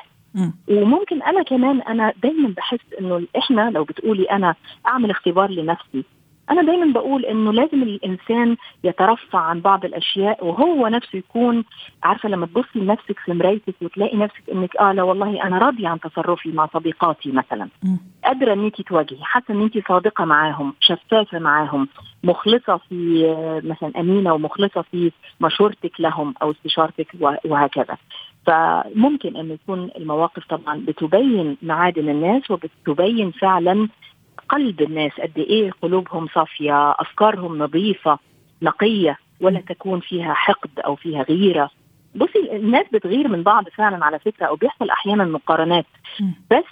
وممكن 0.67 1.21
أنا 1.21 1.43
كمان 1.43 1.81
أنا 1.81 2.13
دايما 2.23 2.53
بحس 2.57 2.79
إنه 2.99 3.23
إحنا 3.37 3.69
لو 3.69 3.83
بتقولي 3.83 4.23
أنا 4.23 4.55
أعمل 4.87 5.09
اختبار 5.11 5.49
لنفسي 5.51 6.03
أنا 6.51 6.61
دايما 6.61 6.93
بقول 6.93 7.25
إنه 7.25 7.53
لازم 7.53 7.83
الإنسان 7.83 8.57
يترفع 8.83 9.39
عن 9.39 9.61
بعض 9.61 9.85
الأشياء 9.85 10.45
وهو 10.45 10.87
نفسه 10.87 11.17
يكون 11.17 11.63
عارفة 12.03 12.29
لما 12.29 12.45
تبصي 12.45 12.79
لنفسك 12.79 13.19
في 13.19 13.33
مرايتك 13.33 13.75
وتلاقي 13.81 14.17
نفسك 14.17 14.43
إنك 14.51 14.75
آه 14.77 14.91
لا 14.91 15.03
والله 15.03 15.43
أنا 15.43 15.57
راضية 15.57 15.87
عن 15.87 15.99
تصرفي 15.99 16.51
مع 16.51 16.67
صديقاتي 16.73 17.31
مثلا. 17.31 17.67
قادرة 18.25 18.53
إن 18.53 18.65
انت 18.65 18.81
تواجهي 18.81 19.23
حاسة 19.23 19.45
إن 19.53 19.61
انت 19.61 19.87
صادقة 19.87 20.25
معاهم 20.25 20.73
شفافة 20.79 21.39
معاهم 21.39 21.87
مخلصة 22.23 22.77
في 22.89 23.23
مثلا 23.63 23.91
أمينة 23.99 24.33
ومخلصة 24.33 24.81
في 24.81 25.11
مشورتك 25.41 25.91
لهم 25.99 26.33
أو 26.41 26.51
استشارتك 26.51 27.07
وهكذا. 27.45 27.97
فممكن 28.45 29.35
إن 29.35 29.51
يكون 29.51 29.89
المواقف 29.97 30.45
طبعا 30.49 30.85
بتبين 30.87 31.57
معادن 31.61 32.09
الناس 32.09 32.51
وبتبين 32.51 33.31
فعلا 33.31 33.87
قلب 34.53 34.81
الناس 34.81 35.11
قد 35.11 35.37
إيه 35.37 35.71
قلوبهم 35.81 36.27
صافية 36.27 36.91
أفكارهم 36.91 37.57
نظيفة 37.57 38.19
نقية 38.61 39.17
ولا 39.41 39.59
تكون 39.59 39.99
فيها 39.99 40.33
حقد 40.33 40.79
أو 40.79 40.95
فيها 40.95 41.23
غيرة. 41.23 41.69
بصي 42.15 42.55
الناس 42.55 42.85
بتغير 42.93 43.27
من 43.27 43.43
بعض 43.43 43.69
فعلا 43.69 44.05
على 44.05 44.19
فكرة 44.19 44.45
أو 44.45 44.55
بيحصل 44.55 44.89
أحيانا 44.89 45.25
مقارنات. 45.25 45.85
بس 46.51 46.63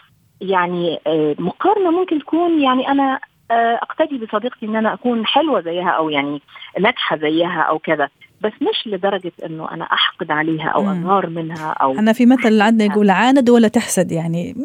يعني 0.41 0.99
آه، 1.07 1.35
مقارنة 1.39 1.91
ممكن 1.91 2.19
تكون 2.19 2.61
يعني 2.61 2.87
أنا 2.87 3.19
آه، 3.51 3.79
أقتدي 3.81 4.17
بصديقتي 4.17 4.65
إن 4.65 4.75
أنا 4.75 4.93
أكون 4.93 5.25
حلوة 5.25 5.61
زيها 5.61 5.89
أو 5.89 6.09
يعني 6.09 6.41
ناجحة 6.79 7.17
زيها 7.17 7.61
أو 7.61 7.79
كذا. 7.79 8.09
بس 8.41 8.51
مش 8.61 8.87
لدرجة 8.87 9.31
إنه 9.45 9.71
أنا 9.71 9.83
أحقد 9.83 10.31
عليها 10.31 10.69
أو 10.69 10.91
اغار 10.91 11.29
منها 11.29 11.71
أو 11.71 11.95
إحنا 11.95 12.13
في 12.13 12.25
مثل 12.25 12.61
عندنا 12.61 12.93
يقول 12.93 13.09
عاند 13.09 13.49
ولا 13.49 13.67
تحسد 13.67 14.11
يعني 14.11 14.55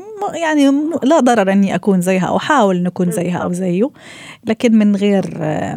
يعني 0.42 0.66
لا 1.04 1.20
ضرر 1.20 1.52
أني 1.52 1.74
أكون 1.74 2.00
زيها 2.00 2.26
أو 2.26 2.36
أحاول 2.36 2.82
نكون 2.82 3.10
زيها 3.10 3.38
أو 3.38 3.52
زيه 3.52 3.90
لكن 4.46 4.78
من 4.78 4.96
غير 4.96 5.24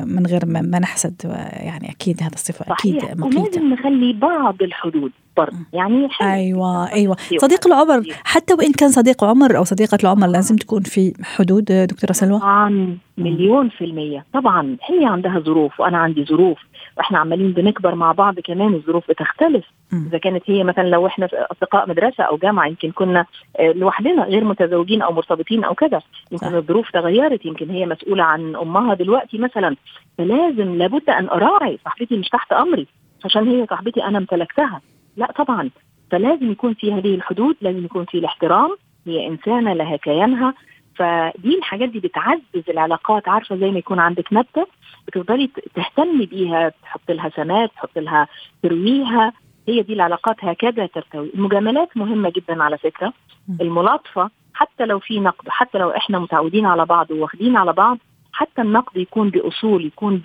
من 0.05 0.25
غير 0.25 0.45
ما 0.45 0.79
نحسد 0.79 1.15
يعني 1.51 1.91
أكيد 1.91 2.23
هذا 2.23 2.33
الصفة 2.33 2.73
أكيد 2.73 2.95
مقيتة. 2.95 3.41
ولازم 3.41 3.73
نخلي 3.73 4.13
بعض 4.13 4.61
الحدود. 4.61 5.11
برضه 5.39 5.57
يعني 5.73 6.07
أيوه 6.21 6.91
أيوه. 6.91 7.15
صديق 7.37 7.67
العمر 7.67 8.03
حتى 8.23 8.53
وإن 8.53 8.71
كان 8.71 8.89
صديق 8.89 9.23
عمر 9.23 9.57
أو 9.57 9.63
صديقة 9.63 9.97
العمر 10.03 10.27
لازم 10.27 10.55
تكون 10.55 10.81
في 10.81 11.13
حدود 11.23 11.63
دكتورة 11.63 12.11
سلوى؟ 12.11 12.39
طبعا 12.39 12.97
مليون 13.17 13.69
في 13.69 13.85
المية. 13.85 14.25
طبعا 14.33 14.77
هي 14.89 15.05
عندها 15.05 15.39
ظروف 15.39 15.79
وأنا 15.79 15.97
عندي 15.97 16.25
ظروف. 16.25 16.59
وإحنا 16.97 17.19
عمالين 17.19 17.51
بنكبر 17.51 17.95
مع 17.95 18.11
بعض 18.11 18.39
كمان 18.39 18.73
الظروف 18.73 19.03
بتختلف. 19.09 19.65
إذا 19.93 20.17
كانت 20.17 20.43
هي 20.45 20.63
مثلا 20.63 20.83
لو 20.83 21.07
إحنا 21.07 21.29
أصدقاء 21.51 21.89
مدرسة 21.89 22.23
أو 22.23 22.37
جامعة 22.37 22.67
يمكن 22.67 22.91
كنا 22.91 23.25
آه، 23.59 23.71
لوحدنا 23.71 24.23
غير 24.23 24.43
متزوجين 24.43 25.01
أو 25.01 25.13
مرتبطين 25.13 25.63
أو 25.63 25.73
كذا. 25.73 26.01
يمكن 26.31 26.55
الظروف 26.55 26.91
تغيرت 26.91 27.45
يمكن 27.45 27.69
هي 27.69 27.85
مسؤولة 27.85 28.23
عن 28.23 28.55
أمها 28.55 28.93
دلوقتي 28.93 29.37
مثلا. 29.37 29.75
فلازم 30.17 30.75
لابد 30.75 31.09
أن 31.09 31.29
أراعي 31.29 31.79
صاحبتي 31.83 32.17
مش 32.17 32.29
تحت 32.29 32.51
أمري 32.53 32.87
عشان 33.25 33.47
هي 33.47 33.65
صاحبتي 33.69 34.03
أنا 34.03 34.17
امتلكتها. 34.17 34.81
لا 35.19 35.31
طبعا. 35.31 35.69
فلازم 36.11 36.51
يكون 36.51 36.73
في 36.73 36.93
هذه 36.93 37.15
الحدود 37.15 37.55
لازم 37.61 37.85
يكون 37.85 38.05
في 38.05 38.17
الاحترام. 38.17 38.75
هي 39.07 39.27
إنسانة 39.27 39.73
لها 39.73 39.95
كيانها. 39.97 40.53
فدي 40.95 41.57
الحاجات 41.57 41.89
دي 41.89 41.99
بتعزز 41.99 42.69
العلاقات 42.69 43.27
عارفة 43.27 43.55
زي 43.55 43.71
ما 43.71 43.79
يكون 43.79 43.99
عندك 43.99 44.33
نبته 44.33 44.67
بتفضلي 45.07 45.49
تهتمي 45.75 46.25
بيها 46.25 46.69
تحط 46.69 47.11
لها 47.11 47.29
سمات 47.29 47.71
تحط 47.73 47.97
لها 47.97 48.27
ترويها. 48.63 49.33
هي 49.67 49.81
دي 49.81 49.93
العلاقات 49.93 50.35
هكذا 50.45 50.85
ترتوي. 50.85 51.31
المجاملات 51.35 51.97
مهمة 51.97 52.29
جدا 52.35 52.63
على 52.63 52.77
فكرة. 52.77 53.13
الملاطفة 53.61 54.29
حتى 54.53 54.85
لو 54.85 54.99
في 54.99 55.19
نقد 55.19 55.49
حتى 55.49 55.77
لو 55.77 55.89
إحنا 55.89 56.19
متعودين 56.19 56.65
على 56.65 56.85
بعض 56.85 57.11
وواخدين 57.11 57.57
على 57.57 57.73
بعض 57.73 57.97
حتى 58.33 58.61
النقد 58.61 58.97
يكون 58.97 59.29
بأصول 59.29 59.85
يكون 59.85 60.21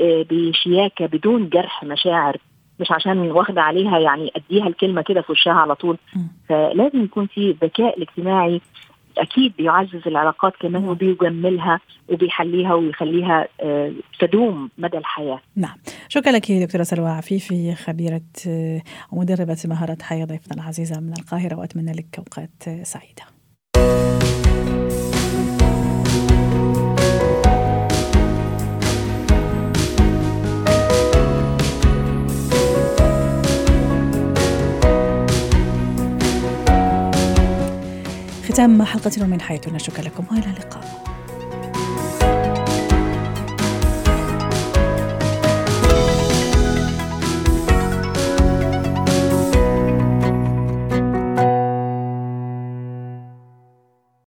آه، 0.00 0.26
بشياكة 0.30 1.06
بدون 1.06 1.48
جرح 1.48 1.84
مشاعر. 1.84 2.36
مش 2.80 2.92
عشان 2.92 3.18
واخدة 3.18 3.62
عليها 3.62 3.98
يعني 3.98 4.32
أديها 4.36 4.66
الكلمة 4.66 5.02
كده 5.02 5.22
في 5.22 5.32
وشها 5.32 5.52
على 5.52 5.74
طول 5.74 5.98
فلازم 6.48 7.04
يكون 7.04 7.26
في 7.26 7.56
ذكاء 7.62 7.98
الاجتماعي 7.98 8.60
أكيد 9.18 9.52
بيعزز 9.58 10.00
العلاقات 10.06 10.52
كمان 10.60 10.88
وبيجملها 10.88 11.80
وبيحليها 12.08 12.74
ويخليها 12.74 13.48
آه، 13.60 13.92
تدوم 14.20 14.70
مدى 14.78 14.98
الحياة. 14.98 15.40
نعم، 15.56 15.76
شكرا 16.08 16.32
لك 16.32 16.52
دكتورة 16.52 16.82
سلوى 16.82 17.08
عفيفي 17.08 17.74
خبيرة 17.74 18.20
آه، 18.48 18.82
ومدربة 19.12 19.56
مهارات 19.64 20.02
حياة 20.02 20.24
ضيفتنا 20.24 20.62
العزيزة 20.62 21.00
من 21.00 21.12
القاهرة 21.18 21.56
وأتمنى 21.56 21.92
لك 21.92 22.18
أوقات 22.18 22.68
آه، 22.68 22.82
سعيدة. 22.82 23.33
ختام 38.54 38.82
حلقتنا 38.82 39.26
من 39.26 39.40
حياتنا 39.40 39.78
شكرا 39.78 40.04
لكم 40.04 40.24
وإلى 40.30 40.46
اللقاء. 40.46 41.13